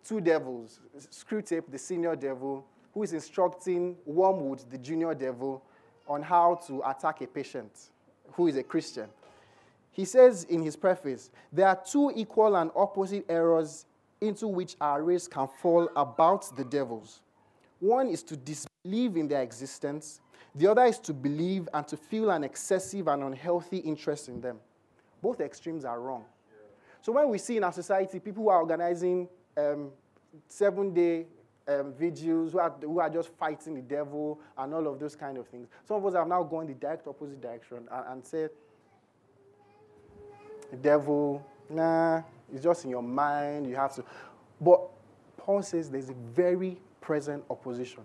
two 0.04 0.20
devils 0.20 0.80
Screwtape, 0.96 1.70
the 1.70 1.78
senior 1.78 2.16
devil, 2.16 2.64
who 2.94 3.02
is 3.02 3.12
instructing 3.12 3.96
Wormwood, 4.06 4.64
the 4.70 4.78
junior 4.78 5.14
devil, 5.14 5.62
on 6.08 6.22
how 6.22 6.56
to 6.66 6.82
attack 6.88 7.20
a 7.20 7.26
patient 7.26 7.90
who 8.32 8.46
is 8.46 8.56
a 8.56 8.62
Christian. 8.62 9.08
He 9.90 10.04
says 10.04 10.44
in 10.44 10.62
his 10.62 10.76
preface 10.76 11.30
there 11.52 11.66
are 11.66 11.80
two 11.90 12.12
equal 12.14 12.56
and 12.56 12.70
opposite 12.76 13.24
errors 13.28 13.84
into 14.20 14.48
which 14.48 14.76
our 14.80 15.02
race 15.02 15.26
can 15.26 15.48
fall 15.60 15.88
about 15.96 16.56
the 16.56 16.64
devils. 16.64 17.20
One 17.80 18.08
is 18.08 18.22
to 18.24 18.36
disbelieve 18.36 19.16
in 19.16 19.28
their 19.28 19.42
existence, 19.42 20.20
the 20.54 20.66
other 20.66 20.84
is 20.84 20.98
to 21.00 21.12
believe 21.12 21.68
and 21.72 21.86
to 21.88 21.96
feel 21.96 22.30
an 22.30 22.42
excessive 22.42 23.06
and 23.08 23.22
unhealthy 23.22 23.78
interest 23.78 24.28
in 24.28 24.40
them. 24.40 24.58
Both 25.22 25.40
extremes 25.40 25.84
are 25.84 26.00
wrong. 26.00 26.24
So 27.02 27.12
when 27.12 27.28
we 27.28 27.38
see 27.38 27.56
in 27.56 27.64
our 27.64 27.72
society 27.72 28.18
people 28.18 28.42
who 28.42 28.48
are 28.50 28.60
organizing 28.60 29.28
um, 29.56 29.90
seven 30.48 30.92
day 30.92 31.26
um, 31.68 31.92
vigils 31.92 32.52
who 32.52 32.58
are, 32.58 32.74
who 32.80 32.98
are 32.98 33.10
just 33.10 33.28
fighting 33.28 33.74
the 33.74 33.82
devil 33.82 34.40
and 34.56 34.72
all 34.72 34.86
of 34.86 34.98
those 34.98 35.14
kind 35.14 35.36
of 35.36 35.46
things. 35.48 35.68
Some 35.86 35.98
of 35.98 36.06
us 36.06 36.14
have 36.14 36.26
now 36.26 36.42
gone 36.42 36.66
the 36.66 36.74
direct 36.74 37.06
opposite 37.06 37.40
direction 37.40 37.88
and, 37.90 38.04
and 38.08 38.26
said, 38.26 38.50
the 40.70 40.76
devil, 40.76 41.44
nah, 41.68 42.22
it's 42.52 42.62
just 42.62 42.84
in 42.84 42.90
your 42.90 43.02
mind, 43.02 43.66
you 43.66 43.76
have 43.76 43.94
to. 43.94 44.04
But 44.60 44.80
Paul 45.36 45.62
says 45.62 45.90
there's 45.90 46.10
a 46.10 46.16
very 46.34 46.78
present 47.00 47.44
opposition. 47.50 48.02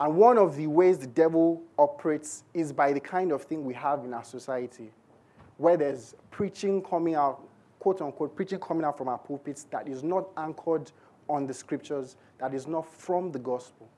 And 0.00 0.16
one 0.16 0.38
of 0.38 0.56
the 0.56 0.66
ways 0.66 0.98
the 0.98 1.06
devil 1.06 1.62
operates 1.78 2.44
is 2.54 2.72
by 2.72 2.92
the 2.92 3.00
kind 3.00 3.32
of 3.32 3.44
thing 3.44 3.64
we 3.64 3.74
have 3.74 4.04
in 4.04 4.12
our 4.12 4.24
society, 4.24 4.90
where 5.58 5.76
there's 5.76 6.14
preaching 6.30 6.82
coming 6.82 7.14
out 7.14 7.42
quote 7.82 8.00
unquote, 8.00 8.36
preaching 8.36 8.60
coming 8.60 8.84
out 8.84 8.96
from 8.96 9.08
our 9.08 9.18
pulpits 9.18 9.64
that 9.64 9.88
is 9.88 10.04
not 10.04 10.28
anchored 10.36 10.92
on 11.32 11.46
the 11.46 11.54
scriptures, 11.54 12.16
that 12.38 12.54
is 12.54 12.66
not 12.66 12.86
from 12.86 13.32
the 13.32 13.38
gospel. 13.38 13.88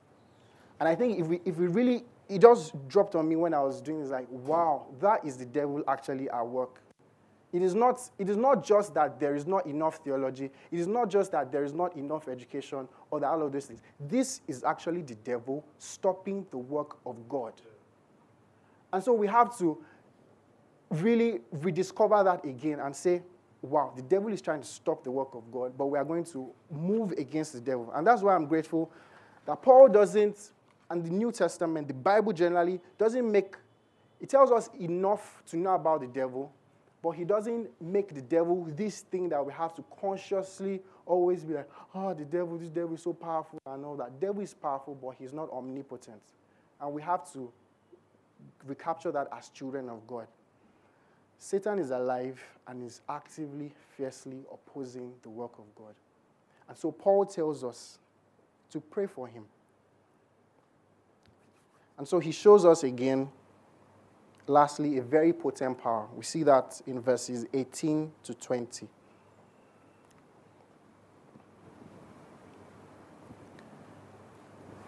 And 0.80 0.88
I 0.88 0.94
think 0.94 1.18
if 1.18 1.26
we, 1.26 1.40
if 1.44 1.56
we 1.56 1.66
really, 1.66 2.04
it 2.28 2.40
just 2.40 2.72
dropped 2.88 3.14
on 3.14 3.28
me 3.28 3.36
when 3.36 3.52
I 3.52 3.60
was 3.60 3.80
doing 3.80 4.00
this, 4.00 4.10
like, 4.10 4.28
wow, 4.30 4.86
that 5.00 5.24
is 5.24 5.36
the 5.36 5.44
devil 5.44 5.82
actually 5.88 6.30
at 6.30 6.46
work. 6.46 6.80
It 7.52 7.62
is, 7.62 7.74
not, 7.74 8.00
it 8.18 8.28
is 8.28 8.36
not 8.36 8.64
just 8.64 8.94
that 8.94 9.20
there 9.20 9.36
is 9.36 9.46
not 9.46 9.66
enough 9.66 9.98
theology. 9.98 10.50
It 10.72 10.78
is 10.78 10.88
not 10.88 11.08
just 11.08 11.30
that 11.32 11.52
there 11.52 11.62
is 11.62 11.72
not 11.72 11.96
enough 11.96 12.26
education 12.26 12.88
or 13.10 13.20
that 13.20 13.28
all 13.28 13.42
of 13.42 13.52
those 13.52 13.66
things. 13.66 13.80
This 14.00 14.40
is 14.48 14.64
actually 14.64 15.02
the 15.02 15.14
devil 15.14 15.64
stopping 15.78 16.46
the 16.50 16.58
work 16.58 16.96
of 17.06 17.28
God. 17.28 17.52
And 18.92 19.02
so 19.02 19.12
we 19.12 19.28
have 19.28 19.56
to 19.58 19.78
really 20.90 21.40
rediscover 21.52 22.24
that 22.24 22.44
again 22.44 22.80
and 22.80 22.94
say, 22.94 23.22
wow, 23.64 23.92
the 23.96 24.02
devil 24.02 24.32
is 24.32 24.42
trying 24.42 24.60
to 24.60 24.66
stop 24.66 25.02
the 25.04 25.10
work 25.10 25.34
of 25.34 25.50
God, 25.50 25.72
but 25.76 25.86
we 25.86 25.98
are 25.98 26.04
going 26.04 26.24
to 26.24 26.50
move 26.70 27.12
against 27.12 27.52
the 27.54 27.60
devil. 27.60 27.90
And 27.94 28.06
that's 28.06 28.22
why 28.22 28.34
I'm 28.34 28.46
grateful 28.46 28.90
that 29.46 29.62
Paul 29.62 29.88
doesn't, 29.88 30.50
and 30.90 31.04
the 31.04 31.10
New 31.10 31.32
Testament, 31.32 31.88
the 31.88 31.94
Bible 31.94 32.32
generally, 32.32 32.80
doesn't 32.98 33.30
make, 33.30 33.56
it 34.20 34.28
tells 34.28 34.52
us 34.52 34.68
enough 34.78 35.42
to 35.46 35.56
know 35.56 35.74
about 35.74 36.00
the 36.02 36.06
devil, 36.06 36.52
but 37.02 37.12
he 37.12 37.24
doesn't 37.24 37.68
make 37.80 38.14
the 38.14 38.22
devil 38.22 38.66
this 38.76 39.00
thing 39.00 39.28
that 39.30 39.44
we 39.44 39.52
have 39.52 39.74
to 39.74 39.84
consciously 40.00 40.80
always 41.06 41.44
be 41.44 41.54
like, 41.54 41.68
oh, 41.94 42.14
the 42.14 42.24
devil, 42.24 42.56
this 42.56 42.70
devil 42.70 42.94
is 42.94 43.02
so 43.02 43.12
powerful 43.12 43.58
and 43.66 43.84
all 43.84 43.96
that. 43.96 44.20
Devil 44.20 44.42
is 44.42 44.54
powerful, 44.54 44.94
but 44.94 45.14
he's 45.18 45.32
not 45.32 45.50
omnipotent. 45.50 46.22
And 46.80 46.92
we 46.92 47.02
have 47.02 47.30
to 47.32 47.50
recapture 48.66 49.12
that 49.12 49.28
as 49.36 49.48
children 49.48 49.88
of 49.88 50.06
God. 50.06 50.26
Satan 51.38 51.78
is 51.78 51.90
alive 51.90 52.42
and 52.66 52.82
is 52.82 53.00
actively, 53.08 53.72
fiercely 53.96 54.44
opposing 54.52 55.12
the 55.22 55.28
work 55.28 55.52
of 55.58 55.64
God. 55.74 55.94
And 56.68 56.76
so 56.76 56.90
Paul 56.90 57.26
tells 57.26 57.62
us 57.62 57.98
to 58.70 58.80
pray 58.80 59.06
for 59.06 59.28
him. 59.28 59.44
And 61.98 62.08
so 62.08 62.18
he 62.18 62.32
shows 62.32 62.64
us 62.64 62.82
again, 62.82 63.28
lastly, 64.46 64.98
a 64.98 65.02
very 65.02 65.32
potent 65.32 65.80
power. 65.80 66.08
We 66.16 66.24
see 66.24 66.42
that 66.42 66.80
in 66.86 67.00
verses 67.00 67.46
18 67.52 68.10
to 68.24 68.34
20. 68.34 68.88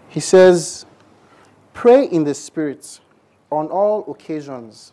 He 0.08 0.20
says, 0.20 0.86
Pray 1.74 2.06
in 2.06 2.24
the 2.24 2.34
Spirit 2.34 3.00
on 3.52 3.68
all 3.68 4.10
occasions 4.10 4.92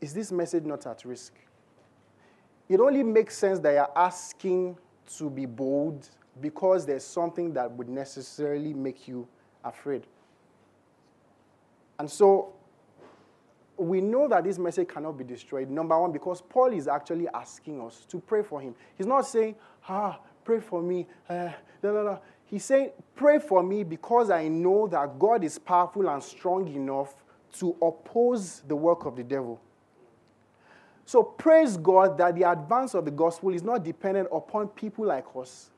is 0.00 0.12
this 0.14 0.32
message 0.32 0.64
not 0.64 0.86
at 0.86 1.04
risk? 1.04 1.32
It 2.68 2.80
only 2.80 3.02
makes 3.02 3.38
sense 3.38 3.58
that 3.60 3.72
you're 3.72 3.92
asking 3.96 4.76
to 5.18 5.30
be 5.30 5.46
bold 5.46 6.08
because 6.40 6.84
there's 6.84 7.04
something 7.04 7.52
that 7.54 7.70
would 7.70 7.88
necessarily 7.88 8.74
make 8.74 9.06
you 9.08 9.26
afraid. 9.64 10.06
And 11.98 12.10
so 12.10 12.52
we 13.76 14.00
know 14.00 14.28
that 14.28 14.44
this 14.44 14.58
message 14.58 14.88
cannot 14.88 15.12
be 15.12 15.24
destroyed. 15.24 15.70
Number 15.70 15.98
one, 16.00 16.12
because 16.12 16.42
Paul 16.42 16.72
is 16.72 16.88
actually 16.88 17.28
asking 17.32 17.80
us 17.80 18.04
to 18.08 18.18
pray 18.18 18.42
for 18.42 18.60
him. 18.60 18.74
He's 18.96 19.06
not 19.06 19.26
saying, 19.26 19.54
ah, 19.88 20.18
pray 20.44 20.60
for 20.60 20.82
me. 20.82 21.06
Uh, 21.28 21.50
blah, 21.80 21.92
blah, 21.92 22.02
blah. 22.02 22.18
He's 22.44 22.64
saying, 22.64 22.90
pray 23.14 23.38
for 23.38 23.62
me 23.62 23.82
because 23.82 24.30
I 24.30 24.48
know 24.48 24.86
that 24.88 25.18
God 25.18 25.44
is 25.44 25.58
powerful 25.58 26.08
and 26.08 26.22
strong 26.22 26.68
enough 26.68 27.14
to 27.58 27.76
oppose 27.82 28.62
the 28.66 28.76
work 28.76 29.04
of 29.04 29.16
the 29.16 29.24
devil. 29.24 29.60
So 31.06 31.22
praise 31.22 31.76
God 31.76 32.18
that 32.18 32.34
the 32.34 32.42
advance 32.42 32.94
of 32.94 33.04
the 33.04 33.12
gospel 33.12 33.54
is 33.54 33.62
not 33.62 33.84
dependent 33.84 34.28
upon 34.32 34.66
people 34.68 35.06
like 35.06 35.24
us. 35.36 35.70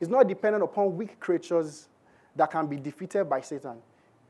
It's 0.00 0.10
not 0.10 0.26
dependent 0.26 0.64
upon 0.64 0.96
weak 0.96 1.18
creatures 1.20 1.88
that 2.34 2.50
can 2.50 2.66
be 2.66 2.76
defeated 2.76 3.24
by 3.30 3.40
Satan. 3.40 3.76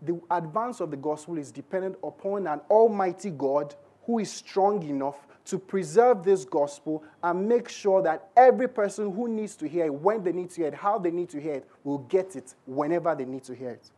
The 0.03 0.20
advance 0.31 0.81
of 0.81 0.90
the 0.90 0.96
gospel 0.99 1.38
is 1.38 1.51
dependent 1.51 1.96
upon 2.05 2.46
an 2.46 2.61
almighty 2.70 3.31
God 3.31 3.75
who 4.05 4.18
is 4.18 4.31
strong 4.31 4.83
enough 4.83 5.27
to 5.46 5.59
preserve 5.59 6.22
this 6.22 6.44
gospel 6.44 7.03
and 7.22 7.49
make 7.49 7.70
sure 7.70 8.03
that 8.03 8.29
every 8.37 8.68
person 8.68 9.12
who 9.14 9.29
needs 9.29 9.57
to 9.57 9.66
hear 9.66 9.87
it, 9.87 9.94
when 9.94 10.22
they 10.22 10.33
need 10.33 10.51
to 10.51 10.57
hear 10.57 10.68
it, 10.68 10.75
how 10.75 10.99
they 10.99 11.11
need 11.11 11.31
to 11.31 11.40
hear 11.40 11.55
it, 11.55 11.70
will 11.83 11.99
get 11.99 12.37
it 12.37 12.55
whenever 12.66 13.14
they 13.14 13.25
need 13.25 13.44
to 13.44 13.55
hear 13.55 13.70
it. 13.70 13.90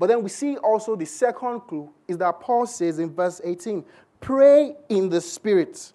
But 0.00 0.06
then 0.06 0.22
we 0.22 0.30
see 0.30 0.56
also 0.56 0.96
the 0.96 1.04
second 1.04 1.60
clue 1.60 1.92
is 2.08 2.16
that 2.18 2.40
Paul 2.40 2.66
says 2.66 2.98
in 2.98 3.14
verse 3.14 3.40
18, 3.44 3.84
pray 4.20 4.76
in 4.88 5.08
the 5.08 5.20
Spirit. 5.20 5.92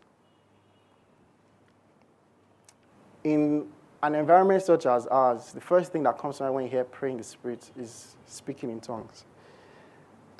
In 3.23 3.67
an 4.03 4.15
environment 4.15 4.61
such 4.61 4.85
as 4.85 5.07
ours, 5.07 5.51
the 5.51 5.61
first 5.61 5.91
thing 5.91 6.03
that 6.03 6.17
comes 6.17 6.37
to 6.37 6.43
mind 6.43 6.55
when 6.55 6.63
you 6.65 6.69
hear 6.69 6.83
pray 6.83 7.11
in 7.11 7.17
the 7.17 7.23
Spirit 7.23 7.71
is 7.79 8.15
speaking 8.27 8.69
in 8.69 8.79
tongues. 8.79 9.25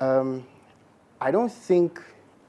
Um, 0.00 0.46
I 1.20 1.30
don't 1.30 1.50
think 1.50 2.00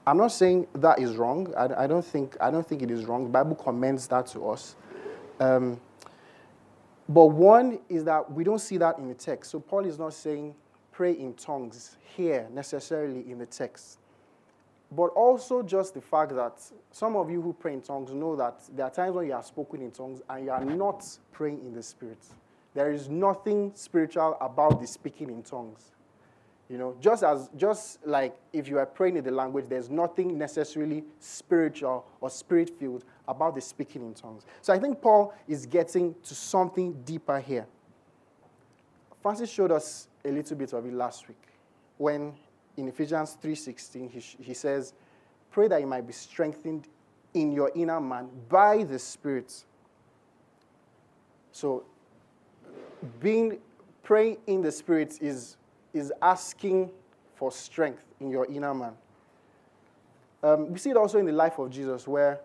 I'm 0.08 0.16
not 0.16 0.32
saying 0.32 0.68
that 0.76 1.00
is 1.00 1.16
wrong. 1.16 1.52
I, 1.54 1.84
I, 1.84 1.86
don't, 1.86 2.04
think, 2.04 2.34
I 2.40 2.50
don't 2.50 2.66
think 2.66 2.80
it 2.80 2.90
is 2.90 3.04
wrong. 3.04 3.24
The 3.24 3.30
Bible 3.30 3.54
commends 3.54 4.06
that 4.08 4.26
to 4.28 4.48
us. 4.48 4.74
Um, 5.38 5.78
but 7.10 7.26
one 7.26 7.78
is 7.90 8.04
that 8.04 8.32
we 8.32 8.42
don't 8.42 8.58
see 8.58 8.78
that 8.78 8.98
in 8.98 9.08
the 9.08 9.14
text. 9.14 9.50
So 9.50 9.60
Paul 9.60 9.84
is 9.84 9.98
not 9.98 10.14
saying 10.14 10.54
pray 10.92 11.12
in 11.12 11.34
tongues 11.34 11.98
here 12.16 12.48
necessarily 12.50 13.30
in 13.30 13.38
the 13.38 13.44
text. 13.44 13.98
But 14.90 15.08
also 15.08 15.62
just 15.62 15.94
the 15.94 16.00
fact 16.00 16.34
that 16.34 16.60
some 16.90 17.14
of 17.16 17.30
you 17.30 17.42
who 17.42 17.52
pray 17.52 17.74
in 17.74 17.82
tongues 17.82 18.12
know 18.12 18.34
that 18.36 18.60
there 18.74 18.86
are 18.86 18.90
times 18.90 19.14
when 19.14 19.26
you 19.26 19.34
are 19.34 19.42
spoken 19.42 19.82
in 19.82 19.90
tongues 19.90 20.22
and 20.30 20.46
you 20.46 20.50
are 20.50 20.64
not 20.64 21.04
praying 21.32 21.58
in 21.60 21.74
the 21.74 21.82
Spirit. 21.82 22.18
There 22.74 22.90
is 22.90 23.08
nothing 23.08 23.72
spiritual 23.74 24.36
about 24.40 24.80
the 24.80 24.86
speaking 24.86 25.30
in 25.30 25.42
tongues. 25.42 25.90
You 26.68 26.76
know, 26.76 26.96
just 27.00 27.22
as 27.22 27.48
just 27.56 27.98
like 28.06 28.36
if 28.52 28.68
you 28.68 28.78
are 28.78 28.84
praying 28.84 29.16
in 29.16 29.24
the 29.24 29.30
language, 29.30 29.64
there's 29.68 29.88
nothing 29.88 30.36
necessarily 30.36 31.02
spiritual 31.18 32.04
or 32.20 32.28
spirit 32.28 32.70
filled 32.78 33.04
about 33.26 33.54
the 33.54 33.60
speaking 33.60 34.02
in 34.02 34.12
tongues. 34.12 34.44
So 34.60 34.74
I 34.74 34.78
think 34.78 35.00
Paul 35.00 35.34
is 35.46 35.64
getting 35.64 36.14
to 36.24 36.34
something 36.34 36.92
deeper 37.04 37.40
here. 37.40 37.66
Francis 39.22 39.50
showed 39.50 39.72
us 39.72 40.08
a 40.24 40.30
little 40.30 40.56
bit 40.56 40.74
of 40.74 40.84
it 40.84 40.92
last 40.92 41.26
week 41.26 41.40
when 41.96 42.34
in 42.78 42.88
Ephesians 42.88 43.36
3:16 43.42 44.10
he, 44.10 44.20
he 44.42 44.54
says, 44.54 44.94
"Pray 45.50 45.68
that 45.68 45.80
you 45.80 45.86
might 45.86 46.06
be 46.06 46.12
strengthened 46.12 46.88
in 47.34 47.52
your 47.52 47.70
inner 47.74 48.00
man 48.00 48.28
by 48.48 48.84
the 48.84 48.98
Spirit." 48.98 49.64
So 51.52 51.84
being 53.20 53.58
praying 54.02 54.38
in 54.46 54.62
the 54.62 54.72
Spirit 54.72 55.18
is 55.20 55.56
is 55.92 56.12
asking 56.22 56.90
for 57.34 57.52
strength 57.52 58.04
in 58.20 58.30
your 58.30 58.46
inner 58.46 58.74
man. 58.74 58.94
Um, 60.42 60.72
we 60.72 60.78
see 60.78 60.90
it 60.90 60.96
also 60.96 61.18
in 61.18 61.26
the 61.26 61.32
life 61.32 61.58
of 61.58 61.70
Jesus, 61.70 62.06
where, 62.06 62.40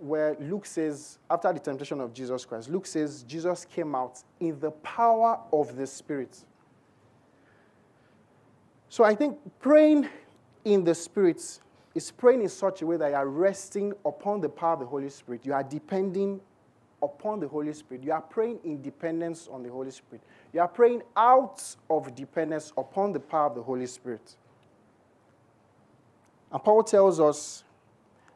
where 0.00 0.36
Luke 0.40 0.66
says, 0.66 1.18
after 1.30 1.52
the 1.52 1.60
temptation 1.60 2.00
of 2.00 2.12
Jesus 2.12 2.44
Christ, 2.44 2.68
Luke 2.68 2.86
says 2.86 3.22
Jesus 3.22 3.64
came 3.64 3.94
out 3.94 4.22
in 4.40 4.58
the 4.60 4.70
power 4.70 5.40
of 5.52 5.76
the 5.76 5.86
Spirit. 5.86 6.44
So 8.94 9.02
I 9.02 9.16
think 9.16 9.36
praying 9.58 10.08
in 10.64 10.84
the 10.84 10.94
Spirit 10.94 11.58
is 11.96 12.12
praying 12.12 12.42
in 12.42 12.48
such 12.48 12.80
a 12.80 12.86
way 12.86 12.96
that 12.96 13.08
you 13.08 13.16
are 13.16 13.26
resting 13.26 13.92
upon 14.06 14.40
the 14.40 14.48
power 14.48 14.74
of 14.74 14.78
the 14.78 14.86
Holy 14.86 15.10
Spirit. 15.10 15.44
You 15.44 15.52
are 15.52 15.64
depending 15.64 16.40
upon 17.02 17.40
the 17.40 17.48
Holy 17.48 17.72
Spirit. 17.72 18.04
You 18.04 18.12
are 18.12 18.20
praying 18.20 18.60
in 18.62 18.82
dependence 18.82 19.48
on 19.50 19.64
the 19.64 19.68
Holy 19.68 19.90
Spirit. 19.90 20.22
You 20.52 20.60
are 20.60 20.68
praying 20.68 21.02
out 21.16 21.60
of 21.90 22.14
dependence 22.14 22.72
upon 22.78 23.12
the 23.12 23.18
power 23.18 23.46
of 23.48 23.56
the 23.56 23.62
Holy 23.64 23.86
Spirit. 23.88 24.36
And 26.52 26.62
Paul 26.62 26.84
tells 26.84 27.18
us 27.18 27.64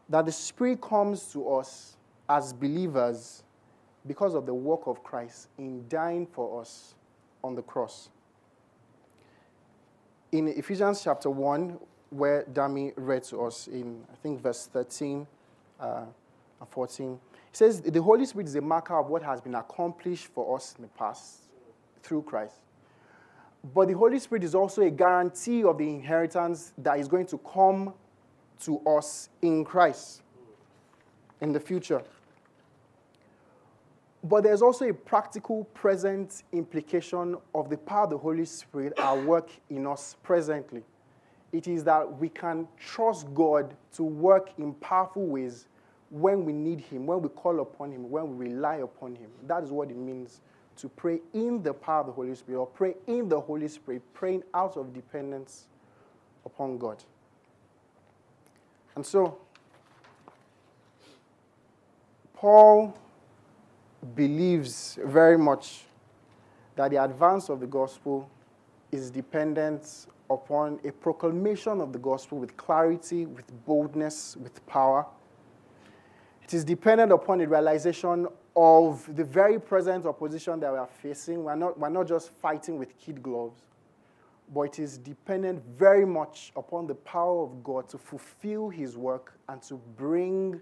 that 0.09 0.27
the 0.27 0.33
Spirit 0.33 0.81
comes 0.81 1.23
to 1.35 1.51
us 1.51 1.97
as 2.29 2.53
believers 2.53 3.45
because 4.09 4.35
of 4.35 4.45
the 4.45 4.55
work 4.55 4.89
of 4.89 5.05
Christ 5.05 5.51
in 5.57 5.85
dying 5.89 6.27
for 6.27 6.61
us 6.61 6.97
on 7.45 7.55
the 7.55 7.63
cross. 7.63 8.11
In 10.31 10.49
Ephesians 10.49 11.03
chapter 11.03 11.31
1, 11.31 11.79
where 12.11 12.45
Dami 12.53 12.93
read 12.97 13.25
to 13.25 13.45
us 13.45 13.67
in, 13.67 14.05
I 14.13 14.17
think, 14.17 14.43
verse 14.43 14.67
13 14.67 15.27
uh, 15.81 16.03
and 16.61 16.69
14, 16.69 17.19
he 17.33 17.57
says 17.57 17.81
the 17.81 18.03
Holy 18.03 18.27
Spirit 18.27 18.47
is 18.47 18.55
a 18.55 18.61
marker 18.61 18.99
of 18.99 19.09
what 19.09 19.23
has 19.23 19.41
been 19.41 19.55
accomplished 19.55 20.27
for 20.27 20.55
us 20.55 20.75
in 20.77 20.83
the 20.83 20.89
past 20.89 21.45
through 22.03 22.23
Christ. 22.23 22.57
But 23.75 23.89
the 23.89 23.95
Holy 23.95 24.19
Spirit 24.19 24.45
is 24.45 24.55
also 24.55 24.83
a 24.83 24.91
guarantee 24.91 25.65
of 25.65 25.79
the 25.79 25.89
inheritance 25.89 26.75
that 26.77 26.99
is 26.99 27.09
going 27.09 27.27
to 27.27 27.39
come 27.39 27.95
to 28.61 28.81
us 28.81 29.31
in 29.41 29.65
Christ 29.65 30.23
in 31.41 31.53
the 31.53 31.61
future. 31.61 32.03
But 34.25 34.43
there's 34.43 34.63
also 34.63 34.89
a 34.89 34.95
practical 34.95 35.65
present 35.75 36.43
implication 36.53 37.37
of 37.55 37.71
the 37.71 37.79
power 37.79 38.05
of 38.05 38.11
the 38.11 38.19
Holy 38.19 38.45
Spirit 38.45 38.93
at 38.99 39.25
work 39.25 39.51
in 39.71 39.87
us 39.87 40.17
presently. 40.23 40.83
It 41.53 41.69
is 41.69 41.85
that 41.85 42.19
we 42.19 42.29
can 42.29 42.67
trust 42.79 43.33
God 43.33 43.75
to 43.95 44.03
work 44.03 44.51
in 44.59 44.75
powerful 44.75 45.27
ways 45.27 45.69
when 46.11 46.45
we 46.45 46.53
need 46.53 46.81
Him, 46.81 47.07
when 47.07 47.23
we 47.23 47.29
call 47.29 47.61
upon 47.61 47.93
Him, 47.93 48.11
when 48.11 48.37
we 48.37 48.49
rely 48.49 48.77
upon 48.77 49.15
Him. 49.15 49.31
That 49.47 49.63
is 49.63 49.71
what 49.71 49.91
it 49.91 49.97
means 49.97 50.41
to 50.77 50.89
pray 50.89 51.21
in 51.33 51.63
the 51.63 51.73
power 51.73 52.01
of 52.01 52.07
the 52.07 52.13
Holy 52.13 52.35
Spirit 52.35 52.59
or 52.59 52.67
pray 52.67 52.95
in 53.07 53.29
the 53.29 53.41
Holy 53.41 53.69
Spirit, 53.69 54.03
praying 54.15 54.43
out 54.53 54.77
of 54.77 54.93
dependence 54.93 55.67
upon 56.45 56.79
God. 56.79 57.03
And 58.95 59.05
so, 59.05 59.39
Paul 62.35 62.97
believes 64.15 64.99
very 65.05 65.39
much 65.39 65.85
that 66.77 66.91
the 66.91 67.03
advance 67.03 67.49
of 67.49 67.61
the 67.61 67.67
gospel 67.67 68.29
is 68.93 69.11
dependent 69.11 70.07
upon 70.31 70.79
a 70.85 70.93
proclamation 70.93 71.81
of 71.81 71.93
the 71.93 71.99
gospel 71.99 72.39
with 72.39 72.57
clarity, 72.57 73.27
with 73.27 73.51
boldness, 73.67 74.37
with 74.37 74.65
power 74.67 75.07
it 76.49 76.55
is 76.55 76.65
dependent 76.65 77.13
upon 77.13 77.37
the 77.41 77.47
realization 77.47 78.27
of 78.57 79.15
the 79.15 79.23
very 79.23 79.61
present 79.61 80.07
opposition 80.07 80.59
that 80.61 80.73
we 80.73 80.79
are 80.79 80.87
facing. 80.87 81.45
We're 81.45 81.55
not, 81.55 81.79
we're 81.79 81.91
not 81.91 82.09
just 82.09 82.31
fighting 82.31 82.79
with 82.79 82.97
kid 82.97 83.23
gloves, 83.23 83.61
but 84.55 84.63
it 84.63 84.79
is 84.79 84.97
dependent 84.97 85.63
very 85.77 86.07
much 86.07 86.53
upon 86.57 86.87
the 86.87 86.95
power 86.95 87.43
of 87.43 87.63
God 87.63 87.87
to 87.91 87.99
fulfill 87.99 88.71
his 88.71 88.97
work 88.97 89.35
and 89.51 89.61
to 89.65 89.75
bring 89.99 90.59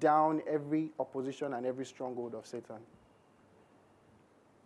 down 0.00 0.42
every 0.48 0.90
opposition 0.98 1.54
and 1.54 1.66
every 1.66 1.86
stronghold 1.86 2.34
of 2.34 2.46
Satan. 2.46 2.78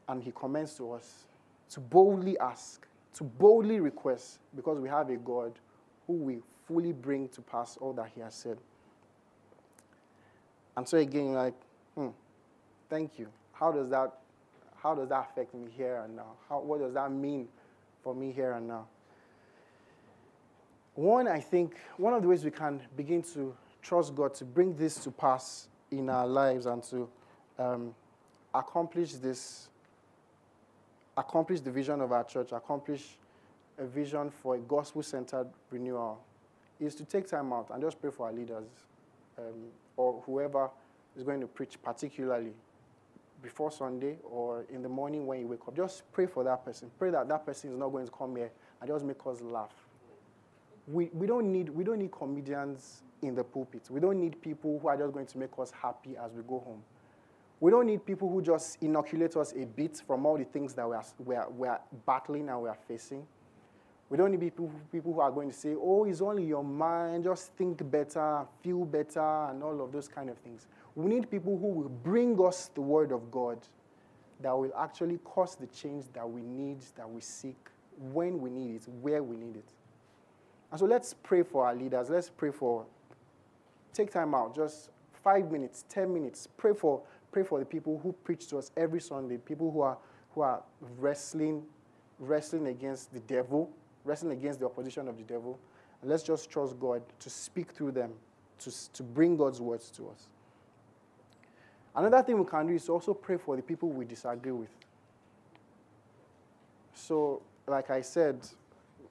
And 0.09 0.23
he 0.23 0.33
commends 0.33 0.75
to 0.75 0.93
us 0.93 1.27
to 1.71 1.81
boldly 1.81 2.38
ask, 2.38 2.87
to 3.14 3.25
boldly 3.25 3.81
request, 3.81 4.38
because 4.57 4.81
we 4.81 4.88
have 4.88 5.11
a 5.11 5.17
God 5.17 5.53
who 6.07 6.14
will 6.14 6.41
fully 6.67 6.93
bring 6.93 7.29
to 7.29 7.43
pass 7.43 7.77
all 7.81 7.93
that 7.95 8.11
he 8.14 8.21
has 8.21 8.35
said. 8.35 8.59
And 10.77 10.88
so 10.88 10.99
again, 10.99 11.35
like, 11.35 11.55
hmm, 11.95 12.09
thank 12.88 13.19
you. 13.19 13.29
How 13.53 13.73
does 13.73 13.91
that, 13.91 14.12
how 14.77 14.95
does 14.95 15.09
that 15.09 15.29
affect 15.31 15.55
me 15.55 15.69
here 15.77 16.03
and 16.05 16.17
now? 16.17 16.37
How, 16.49 16.61
what 16.61 16.81
does 16.81 16.95
that 16.95 17.11
mean 17.11 17.49
for 18.03 18.14
me 18.14 18.33
here 18.33 18.53
and 18.53 18.69
now? 18.69 18.87
One, 20.95 21.29
I 21.29 21.41
think, 21.41 21.77
one 21.97 22.14
of 22.14 22.23
the 22.23 22.29
ways 22.29 22.45
we 22.45 22.51
can 22.51 22.81
begin 22.97 23.23
to 23.35 23.55
trust 23.83 24.14
God 24.14 24.35
to 24.35 24.45
bring 24.45 24.77
this 24.77 24.97
to 25.05 25.11
pass 25.11 25.69
in 25.91 26.09
our 26.11 26.27
lives 26.27 26.67
and 26.67 26.83
to 26.85 27.09
um, 27.59 27.95
accomplish 28.55 29.14
this, 29.14 29.69
accomplish 31.17 31.61
the 31.61 31.71
vision 31.71 32.01
of 32.01 32.12
our 32.12 32.25
church, 32.25 32.53
accomplish 32.53 33.17
a 33.79 33.87
vision 33.87 34.31
for 34.31 34.57
a 34.57 34.59
gospel 34.59 35.03
centered 35.03 35.49
renewal, 35.71 36.21
is 36.81 36.95
to 36.95 37.05
take 37.05 37.29
time 37.29 37.53
out 37.53 37.69
and 37.71 37.83
just 37.83 38.01
pray 38.01 38.11
for 38.11 38.27
our 38.27 38.33
leaders. 38.33 38.64
Um, 39.38 39.71
or 39.99 40.23
whoever 40.25 40.71
is 41.17 41.23
going 41.23 41.41
to 41.41 41.47
preach, 41.47 41.77
particularly 41.83 42.53
before 43.43 43.71
Sunday 43.71 44.17
or 44.25 44.64
in 44.71 44.83
the 44.83 44.88
morning 44.88 45.27
when 45.27 45.41
you 45.41 45.47
wake 45.47 45.61
up. 45.67 45.77
Just 45.77 46.11
pray 46.12 46.27
for 46.27 46.43
that 46.45 46.64
person. 46.64 46.91
Pray 46.99 47.11
that 47.11 47.29
that 47.29 47.45
person 47.45 47.73
is 47.73 47.77
not 47.77 47.91
going 47.91 48.07
to 48.07 48.12
come 48.12 48.35
here 48.37 48.51
and 48.81 48.88
just 48.88 49.05
make 49.05 49.19
us 49.27 49.41
laugh. 49.41 49.75
We, 50.90 51.11
we, 51.12 51.27
don't 51.27 51.53
need, 51.53 51.68
we 51.68 51.85
don't 51.85 51.98
need 51.98 52.12
comedians 52.12 53.03
in 53.22 53.35
the 53.35 53.44
pulpit. 53.44 53.88
We 53.90 54.01
don't 54.01 54.18
need 54.18 54.40
people 54.40 54.79
who 54.81 54.88
are 54.88 54.96
just 54.96 55.12
going 55.12 55.27
to 55.27 55.38
make 55.38 55.51
us 55.59 55.70
happy 55.70 56.16
as 56.16 56.33
we 56.33 56.42
go 56.42 56.61
home. 56.61 56.83
We 57.61 57.70
don't 57.70 57.87
need 57.87 58.07
people 58.07 58.31
who 58.31 58.40
just 58.40 58.81
inoculate 58.83 59.37
us 59.37 59.53
a 59.53 59.66
bit 59.66 60.01
from 60.07 60.24
all 60.24 60.38
the 60.38 60.44
things 60.44 60.74
that 60.74 60.88
we 60.88 60.94
are, 60.94 61.05
we 61.18 61.35
are, 61.35 61.51
we 61.51 61.68
are 61.68 61.81
battling 62.07 62.48
and 62.48 62.62
we 62.62 62.68
are 62.68 62.79
facing. 62.87 63.27
We 64.09 64.16
don't 64.16 64.31
need 64.31 64.40
people, 64.40 64.70
people 64.90 65.12
who 65.12 65.20
are 65.20 65.31
going 65.31 65.51
to 65.51 65.57
say, 65.57 65.74
oh, 65.77 66.05
it's 66.05 66.22
only 66.22 66.46
your 66.46 66.64
mind, 66.64 67.24
just 67.24 67.53
think 67.57 67.88
better, 67.90 68.46
feel 68.62 68.85
better, 68.85 69.51
and 69.51 69.62
all 69.62 69.83
of 69.83 69.92
those 69.92 70.09
kind 70.09 70.31
of 70.31 70.38
things. 70.38 70.66
We 70.94 71.12
need 71.12 71.31
people 71.31 71.59
who 71.59 71.66
will 71.66 71.88
bring 71.88 72.40
us 72.42 72.70
the 72.74 72.81
word 72.81 73.12
of 73.12 73.31
God 73.31 73.59
that 74.40 74.57
will 74.57 74.72
actually 74.79 75.18
cause 75.18 75.57
the 75.57 75.66
change 75.66 76.05
that 76.14 76.29
we 76.29 76.42
need, 76.42 76.79
that 76.96 77.11
we 77.11 77.20
seek, 77.20 77.68
when 77.98 78.40
we 78.40 78.51
need 78.51 78.77
it, 78.77 78.88
where 79.03 79.22
we 79.22 79.37
need 79.37 79.57
it. 79.57 79.68
And 80.71 80.79
so 80.79 80.87
let's 80.87 81.15
pray 81.15 81.43
for 81.43 81.67
our 81.67 81.75
leaders. 81.75 82.11
Let's 82.11 82.29
pray 82.29 82.51
for, 82.51 82.85
take 83.93 84.13
time 84.13 84.35
out, 84.35 84.55
just 84.55 84.91
five 85.23 85.51
minutes, 85.51 85.85
10 85.89 86.13
minutes. 86.13 86.49
Pray 86.57 86.75
for, 86.75 87.03
pray 87.33 87.43
for 87.43 87.59
the 87.59 87.65
people 87.65 87.99
who 88.03 88.13
preach 88.25 88.49
to 88.49 88.59
us 88.59 88.71
every 88.77 89.01
Sunday, 89.01 89.39
people 89.39 89.71
who 89.71 89.81
are, 89.81 89.97
who 90.35 90.43
are 90.43 90.63
wrestling, 90.99 91.63
wrestling 92.19 92.69
against 92.69 93.13
the 93.13 93.21
devil, 93.21 93.71
wrestling 94.05 94.33
against 94.33 94.61
the 94.61 94.67
opposition 94.67 95.09
of 95.09 95.17
the 95.17 95.25
devil. 95.25 95.59
And 96.03 96.11
let's 96.11 96.23
just 96.23 96.51
trust 96.51 96.79
God 96.79 97.03
to 97.21 97.31
speak 97.31 97.73
through 97.73 97.93
them, 97.93 98.13
to, 98.61 98.93
to 98.93 99.03
bring 99.03 99.37
God's 99.37 99.61
words 99.61 99.91
to 99.93 100.09
us. 100.09 100.29
Another 101.95 102.23
thing 102.23 102.39
we 102.39 102.45
can 102.45 102.67
do 102.67 102.75
is 102.75 102.89
also 102.89 103.13
pray 103.15 103.39
for 103.39 103.57
the 103.57 103.63
people 103.63 103.89
we 103.89 104.05
disagree 104.05 104.53
with. 104.53 104.71
So, 106.95 107.43
like 107.67 107.91
I 107.91 108.03
said, 108.03 108.47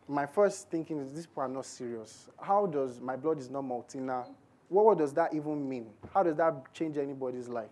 my 0.07 0.25
first 0.25 0.69
thinking 0.69 0.99
is 0.99 1.13
these 1.13 1.25
people 1.25 1.43
are 1.43 1.49
not 1.49 1.65
serious. 1.65 2.29
How 2.41 2.65
does 2.65 2.99
my 3.01 3.15
blood 3.15 3.39
is 3.39 3.49
not 3.49 3.63
Maltina? 3.63 4.25
What, 4.69 4.85
what 4.85 4.97
does 4.97 5.13
that 5.13 5.33
even 5.33 5.67
mean? 5.67 5.87
How 6.13 6.23
does 6.23 6.35
that 6.37 6.73
change 6.73 6.97
anybody's 6.97 7.47
life? 7.47 7.69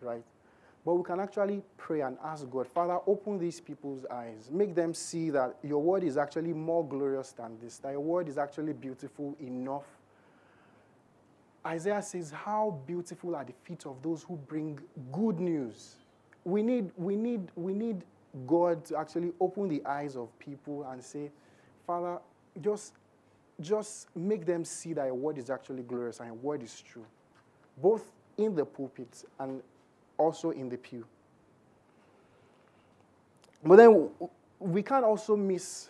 Right? 0.00 0.24
But 0.84 0.94
we 0.94 1.02
can 1.02 1.18
actually 1.18 1.62
pray 1.78 2.02
and 2.02 2.18
ask 2.22 2.48
God, 2.50 2.66
Father, 2.68 2.98
open 3.06 3.38
these 3.38 3.58
people's 3.58 4.04
eyes. 4.06 4.50
Make 4.52 4.74
them 4.74 4.92
see 4.92 5.30
that 5.30 5.56
your 5.62 5.80
word 5.80 6.04
is 6.04 6.18
actually 6.18 6.52
more 6.52 6.86
glorious 6.86 7.32
than 7.32 7.58
this, 7.62 7.78
that 7.78 7.92
your 7.92 8.00
word 8.00 8.28
is 8.28 8.36
actually 8.36 8.74
beautiful 8.74 9.34
enough. 9.40 9.86
Isaiah 11.66 12.02
says, 12.02 12.30
How 12.30 12.78
beautiful 12.86 13.34
are 13.34 13.44
the 13.44 13.54
feet 13.64 13.86
of 13.86 14.02
those 14.02 14.22
who 14.22 14.36
bring 14.36 14.78
good 15.10 15.40
news. 15.40 15.96
We 16.44 16.62
need, 16.62 16.90
we 16.98 17.16
need, 17.16 17.48
we 17.56 17.72
need 17.72 18.02
God 18.46 18.84
to 18.86 18.98
actually 18.98 19.32
open 19.40 19.68
the 19.68 19.82
eyes 19.86 20.16
of 20.16 20.38
people 20.38 20.84
and 20.90 21.02
say, 21.02 21.30
Father, 21.86 22.18
just, 22.60 22.94
just 23.60 24.08
make 24.16 24.46
them 24.46 24.64
see 24.64 24.92
that 24.94 25.06
your 25.06 25.14
word 25.14 25.38
is 25.38 25.50
actually 25.50 25.82
glorious 25.82 26.20
and 26.20 26.28
your 26.28 26.36
word 26.36 26.62
is 26.62 26.80
true, 26.80 27.04
both 27.80 28.10
in 28.38 28.54
the 28.54 28.64
pulpit 28.64 29.24
and 29.38 29.62
also 30.16 30.50
in 30.50 30.68
the 30.68 30.76
pew. 30.76 31.04
But 33.64 33.76
then 33.76 34.10
we 34.58 34.82
can't 34.82 35.04
also 35.04 35.36
miss 35.36 35.88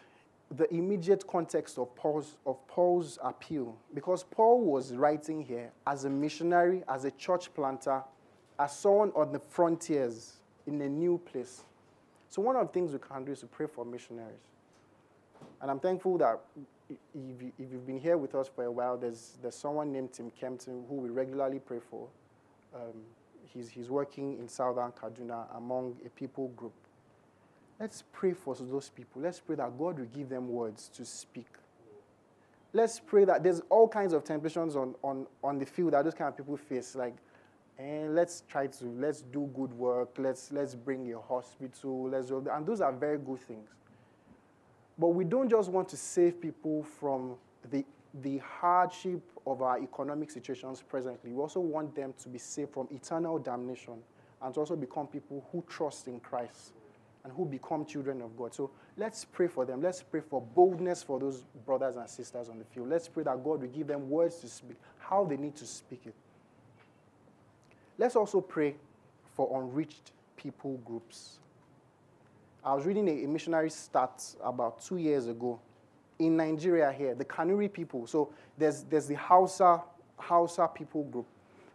the 0.56 0.72
immediate 0.72 1.26
context 1.26 1.78
of 1.78 1.94
Paul's, 1.96 2.36
of 2.46 2.66
Paul's 2.68 3.18
appeal 3.22 3.76
because 3.94 4.24
Paul 4.24 4.60
was 4.60 4.94
writing 4.94 5.42
here 5.42 5.70
as 5.86 6.04
a 6.04 6.10
missionary, 6.10 6.82
as 6.88 7.04
a 7.04 7.10
church 7.12 7.52
planter, 7.54 8.02
as 8.58 8.76
someone 8.76 9.10
on 9.16 9.32
the 9.32 9.40
frontiers 9.40 10.34
in 10.66 10.80
a 10.80 10.88
new 10.88 11.18
place. 11.18 11.64
So, 12.28 12.42
one 12.42 12.56
of 12.56 12.66
the 12.66 12.72
things 12.72 12.92
we 12.92 12.98
can 12.98 13.24
do 13.24 13.32
is 13.32 13.40
to 13.40 13.46
pray 13.46 13.66
for 13.66 13.84
missionaries. 13.84 14.53
And 15.64 15.70
I'm 15.70 15.80
thankful 15.80 16.18
that 16.18 16.40
if, 16.90 16.98
if 17.58 17.72
you've 17.72 17.86
been 17.86 17.98
here 17.98 18.18
with 18.18 18.34
us 18.34 18.50
for 18.54 18.64
a 18.64 18.70
while, 18.70 18.98
there's, 18.98 19.38
there's 19.40 19.54
someone 19.54 19.90
named 19.90 20.12
Tim 20.12 20.30
Kempton 20.38 20.84
who 20.90 20.96
we 20.96 21.08
regularly 21.08 21.58
pray 21.58 21.78
for. 21.90 22.06
Um, 22.74 23.00
he's, 23.50 23.70
he's 23.70 23.88
working 23.88 24.36
in 24.38 24.46
southern 24.46 24.92
Kaduna 24.92 25.46
among 25.56 25.96
a 26.04 26.10
people 26.10 26.48
group. 26.48 26.74
Let's 27.80 28.04
pray 28.12 28.34
for 28.34 28.54
those 28.54 28.90
people. 28.90 29.22
Let's 29.22 29.40
pray 29.40 29.56
that 29.56 29.78
God 29.78 30.00
will 30.00 30.04
give 30.04 30.28
them 30.28 30.50
words 30.50 30.90
to 30.96 31.04
speak. 31.06 31.48
Let's 32.74 33.00
pray 33.00 33.24
that 33.24 33.42
there's 33.42 33.62
all 33.70 33.88
kinds 33.88 34.12
of 34.12 34.22
temptations 34.22 34.76
on, 34.76 34.94
on, 35.02 35.26
on 35.42 35.58
the 35.58 35.64
field 35.64 35.94
that 35.94 36.04
those 36.04 36.12
kind 36.12 36.28
of 36.28 36.36
people 36.36 36.58
face. 36.58 36.94
Like, 36.94 37.16
and 37.78 38.10
eh, 38.10 38.12
let's 38.12 38.42
try 38.50 38.66
to 38.66 38.84
let's 38.84 39.22
do 39.22 39.50
good 39.56 39.72
work. 39.72 40.10
Let's 40.18 40.52
let's 40.52 40.74
bring 40.74 41.10
a 41.14 41.18
hospital. 41.18 42.10
Let's 42.10 42.30
and 42.30 42.66
those 42.66 42.82
are 42.82 42.92
very 42.92 43.16
good 43.16 43.40
things. 43.40 43.70
But 44.98 45.08
we 45.08 45.24
don't 45.24 45.48
just 45.48 45.70
want 45.70 45.88
to 45.90 45.96
save 45.96 46.40
people 46.40 46.82
from 46.82 47.36
the 47.70 47.84
the 48.22 48.38
hardship 48.38 49.22
of 49.46 49.60
our 49.62 49.78
economic 49.80 50.30
situations 50.30 50.82
presently. 50.82 51.32
We 51.32 51.40
also 51.40 51.60
want 51.60 51.94
them 51.94 52.14
to 52.22 52.28
be 52.28 52.38
saved 52.38 52.72
from 52.72 52.88
eternal 52.92 53.38
damnation 53.38 53.94
and 54.40 54.54
to 54.54 54.60
also 54.60 54.76
become 54.76 55.08
people 55.08 55.44
who 55.50 55.64
trust 55.68 56.06
in 56.06 56.20
Christ 56.20 56.74
and 57.24 57.32
who 57.32 57.44
become 57.44 57.84
children 57.84 58.22
of 58.22 58.36
God. 58.36 58.54
So 58.54 58.70
let's 58.96 59.24
pray 59.24 59.48
for 59.48 59.64
them. 59.64 59.82
Let's 59.82 60.02
pray 60.02 60.20
for 60.20 60.40
boldness 60.40 61.02
for 61.02 61.18
those 61.18 61.44
brothers 61.66 61.96
and 61.96 62.08
sisters 62.08 62.48
on 62.48 62.58
the 62.58 62.64
field. 62.66 62.88
Let's 62.88 63.08
pray 63.08 63.24
that 63.24 63.42
God 63.42 63.62
will 63.62 63.68
give 63.68 63.88
them 63.88 64.08
words 64.08 64.36
to 64.40 64.48
speak, 64.48 64.76
how 64.98 65.24
they 65.24 65.36
need 65.36 65.56
to 65.56 65.66
speak 65.66 66.02
it. 66.06 66.14
Let's 67.98 68.14
also 68.14 68.40
pray 68.40 68.76
for 69.34 69.60
unreached 69.60 70.12
people 70.36 70.76
groups. 70.84 71.38
I 72.64 72.74
was 72.74 72.86
reading 72.86 73.08
a, 73.08 73.24
a 73.24 73.28
missionary 73.28 73.70
stat 73.70 74.24
about 74.42 74.82
two 74.82 74.96
years 74.96 75.26
ago 75.26 75.60
in 76.18 76.36
Nigeria 76.36 76.90
here, 76.92 77.14
the 77.14 77.24
Kanuri 77.24 77.70
people. 77.70 78.06
So 78.06 78.32
there's, 78.56 78.84
there's 78.84 79.06
the 79.06 79.16
Hausa, 79.16 79.82
Hausa 80.16 80.68
people 80.74 81.04
group. 81.04 81.26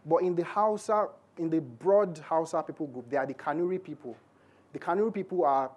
But 0.04 0.18
in 0.18 0.34
the 0.34 0.44
Hausa, 0.44 1.08
in 1.38 1.48
the 1.50 1.60
broad 1.60 2.18
Hausa 2.18 2.62
people 2.62 2.86
group, 2.88 3.08
they 3.08 3.16
are 3.16 3.26
the 3.26 3.34
Kanuri 3.34 3.82
people. 3.82 4.16
The 4.72 4.78
Kanuri 4.78 5.14
people 5.14 5.44
are 5.44 5.70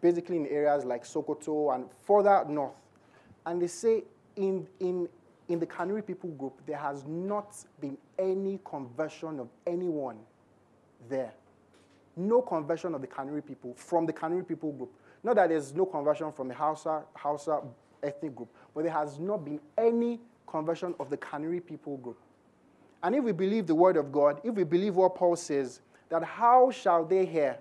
basically 0.00 0.36
in 0.36 0.46
areas 0.48 0.84
like 0.84 1.04
Sokoto 1.04 1.74
and 1.74 1.86
further 2.06 2.44
north. 2.48 2.74
And 3.46 3.62
they 3.62 3.68
say 3.68 4.04
in, 4.36 4.66
in, 4.80 5.08
in 5.48 5.60
the 5.60 5.66
Kanuri 5.66 6.06
people 6.06 6.30
group, 6.30 6.60
there 6.66 6.76
has 6.76 7.04
not 7.06 7.56
been 7.80 7.96
any 8.18 8.60
conversion 8.64 9.40
of 9.40 9.48
anyone 9.66 10.18
there. 11.08 11.32
No 12.18 12.42
conversion 12.42 12.94
of 12.94 13.00
the 13.00 13.06
Kanuri 13.06 13.46
people 13.46 13.74
from 13.76 14.04
the 14.04 14.12
Kanuri 14.12 14.46
people 14.46 14.72
group. 14.72 14.92
Not 15.22 15.36
that 15.36 15.50
there's 15.50 15.72
no 15.72 15.86
conversion 15.86 16.32
from 16.32 16.48
the 16.48 16.54
Hausa, 16.54 17.04
Hausa 17.14 17.60
ethnic 18.02 18.34
group, 18.34 18.48
but 18.74 18.82
there 18.82 18.92
has 18.92 19.18
not 19.20 19.44
been 19.44 19.60
any 19.76 20.20
conversion 20.46 20.94
of 20.98 21.10
the 21.10 21.16
Kanuri 21.16 21.64
people 21.64 21.96
group. 21.98 22.18
And 23.04 23.14
if 23.14 23.22
we 23.22 23.30
believe 23.30 23.68
the 23.68 23.74
word 23.74 23.96
of 23.96 24.10
God, 24.10 24.40
if 24.42 24.54
we 24.54 24.64
believe 24.64 24.96
what 24.96 25.14
Paul 25.14 25.36
says, 25.36 25.80
that 26.08 26.24
how 26.24 26.72
shall 26.72 27.04
they 27.04 27.24
hear 27.24 27.58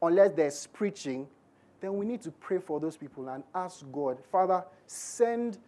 unless 0.00 0.32
there's 0.32 0.66
preaching, 0.68 1.28
then 1.80 1.96
we 1.96 2.06
need 2.06 2.22
to 2.22 2.30
pray 2.30 2.58
for 2.58 2.80
those 2.80 2.96
people 2.96 3.28
and 3.28 3.44
ask 3.54 3.84
God, 3.92 4.18
Father, 4.32 4.64
send 4.86 5.58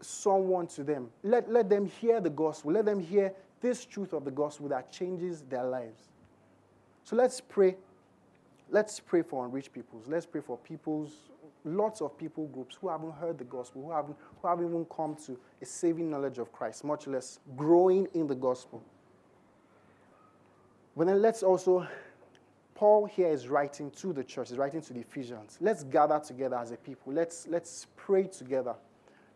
someone 0.00 0.68
to 0.68 0.84
them. 0.84 1.08
Let, 1.24 1.50
let 1.50 1.68
them 1.68 1.86
hear 1.86 2.20
the 2.20 2.30
gospel. 2.30 2.72
Let 2.72 2.84
them 2.84 3.00
hear 3.00 3.32
this 3.60 3.84
truth 3.84 4.12
of 4.12 4.24
the 4.24 4.30
gospel 4.30 4.68
that 4.68 4.92
changes 4.92 5.42
their 5.42 5.64
lives. 5.64 6.11
So 7.04 7.16
let's 7.16 7.40
pray. 7.40 7.76
Let's 8.70 9.00
pray 9.00 9.22
for 9.22 9.44
unreached 9.44 9.72
peoples. 9.72 10.04
Let's 10.08 10.24
pray 10.24 10.40
for 10.40 10.56
peoples, 10.56 11.12
lots 11.64 12.00
of 12.00 12.16
people 12.16 12.46
groups 12.46 12.78
who 12.80 12.88
haven't 12.88 13.12
heard 13.12 13.38
the 13.38 13.44
gospel, 13.44 13.82
who 13.82 13.92
haven't, 13.92 14.16
who 14.40 14.48
haven't 14.48 14.68
even 14.68 14.86
come 14.86 15.16
to 15.26 15.38
a 15.60 15.66
saving 15.66 16.10
knowledge 16.10 16.38
of 16.38 16.52
Christ, 16.52 16.84
much 16.84 17.06
less 17.06 17.38
growing 17.56 18.08
in 18.14 18.26
the 18.26 18.34
gospel. 18.34 18.82
But 20.96 21.06
then 21.06 21.20
let's 21.20 21.42
also 21.42 21.86
Paul 22.82 23.04
here 23.06 23.28
is 23.28 23.46
writing 23.46 23.92
to 23.92 24.12
the 24.12 24.24
church, 24.24 24.48
he's 24.48 24.58
writing 24.58 24.80
to 24.80 24.92
the 24.92 24.98
Ephesians. 24.98 25.56
Let's 25.60 25.84
gather 25.84 26.18
together 26.18 26.56
as 26.56 26.72
a 26.72 26.76
people. 26.76 27.12
Let's, 27.12 27.46
let's 27.46 27.86
pray 27.94 28.24
together. 28.24 28.74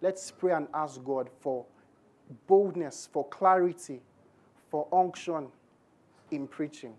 Let's 0.01 0.33
pray 0.33 0.53
and 0.53 0.67
ask 0.75 1.03
God 1.05 1.31
for 1.39 1.65
boldness, 2.49 3.09
for 3.13 3.25
clarity, 3.29 4.01
for 4.69 4.89
unction 4.93 5.47
in 6.33 6.49
preaching. 6.49 6.95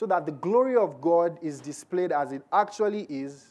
So 0.00 0.06
that 0.06 0.24
the 0.24 0.32
glory 0.32 0.76
of 0.76 0.98
God 0.98 1.38
is 1.42 1.60
displayed 1.60 2.10
as 2.10 2.32
it 2.32 2.40
actually 2.54 3.02
is, 3.10 3.48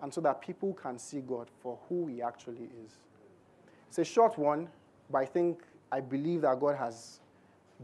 and 0.00 0.10
so 0.10 0.22
that 0.22 0.40
people 0.40 0.72
can 0.72 0.98
see 0.98 1.20
God 1.20 1.48
for 1.60 1.78
who 1.86 2.06
He 2.06 2.22
actually 2.22 2.70
is. 2.82 2.96
It's 3.86 3.98
a 3.98 4.04
short 4.04 4.38
one, 4.38 4.70
but 5.10 5.18
I 5.18 5.26
think, 5.26 5.60
I 5.92 6.00
believe 6.00 6.40
that 6.40 6.58
God 6.60 6.76
has 6.76 7.20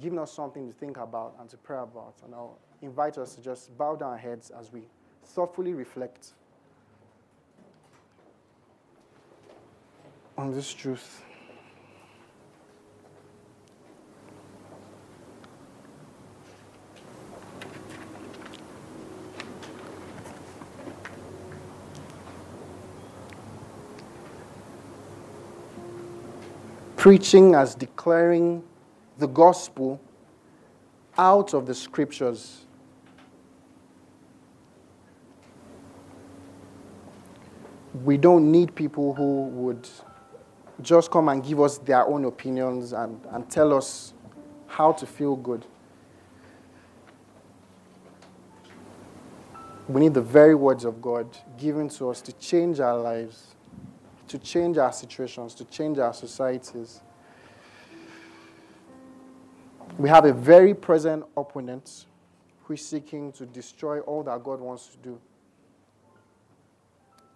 given 0.01 0.19
us 0.19 0.33
something 0.33 0.67
to 0.67 0.73
think 0.73 0.97
about 0.97 1.35
and 1.39 1.51
to 1.51 1.59
pray 1.59 1.81
about. 1.81 2.15
And 2.25 2.35
I'll 2.35 2.57
invite 2.81 3.19
us 3.19 3.35
to 3.35 3.43
just 3.43 3.77
bow 3.77 3.95
down 3.95 4.13
our 4.13 4.17
heads 4.17 4.51
as 4.59 4.73
we 4.73 4.85
thoughtfully 5.27 5.75
reflect 5.75 6.29
on 10.39 10.51
this 10.55 10.73
truth. 10.73 11.23
Preaching 27.03 27.57
as 27.57 27.75
declaring 27.75 28.63
the 29.19 29.27
gospel 29.27 30.01
out 31.19 31.53
of 31.53 31.67
the 31.67 31.75
scriptures. 31.75 32.65
we 38.05 38.17
don't 38.17 38.51
need 38.51 38.75
people 38.75 39.15
who 39.15 39.45
would 39.49 39.89
just 40.81 41.11
come 41.11 41.29
and 41.29 41.45
give 41.45 41.61
us 41.61 41.79
their 41.79 42.07
own 42.07 42.25
opinions 42.25 42.93
and, 42.93 43.21
and 43.31 43.49
tell 43.51 43.73
us 43.73 44.15
how 44.67 44.93
to 44.93 45.07
feel 45.07 45.37
good. 45.37 45.65
We 49.89 50.01
need 50.01 50.15
the 50.15 50.23
very 50.23 50.55
words 50.55 50.85
of 50.85 51.03
God 51.03 51.27
given 51.59 51.89
to 51.91 52.09
us 52.09 52.23
to 52.23 52.33
change 52.35 52.81
our 52.81 52.99
lives, 52.99 53.55
to 54.33 54.39
change 54.39 54.79
our 54.79 54.95
situations, 54.95 55.55
to 55.55 55.63
change 55.67 55.99
our 55.99 56.15
societies. 56.15 57.03
We 59.99 60.09
have 60.09 60.25
a 60.25 60.33
very 60.33 60.73
present 60.73 61.27
opponent 61.37 62.07
who 62.65 62.73
is 62.73 62.89
seeking 62.89 63.31
to 63.33 63.45
destroy 63.45 64.01
all 64.01 64.23
that 64.23 64.43
God 64.43 64.59
wants 64.59 64.87
to 64.87 64.97
do. 64.97 65.21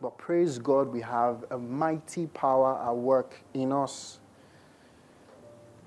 But 0.00 0.16
praise 0.16 0.58
God, 0.58 0.88
we 0.88 1.02
have 1.02 1.44
a 1.50 1.58
mighty 1.58 2.28
power 2.28 2.80
at 2.82 2.96
work 2.96 3.34
in 3.52 3.72
us. 3.72 4.18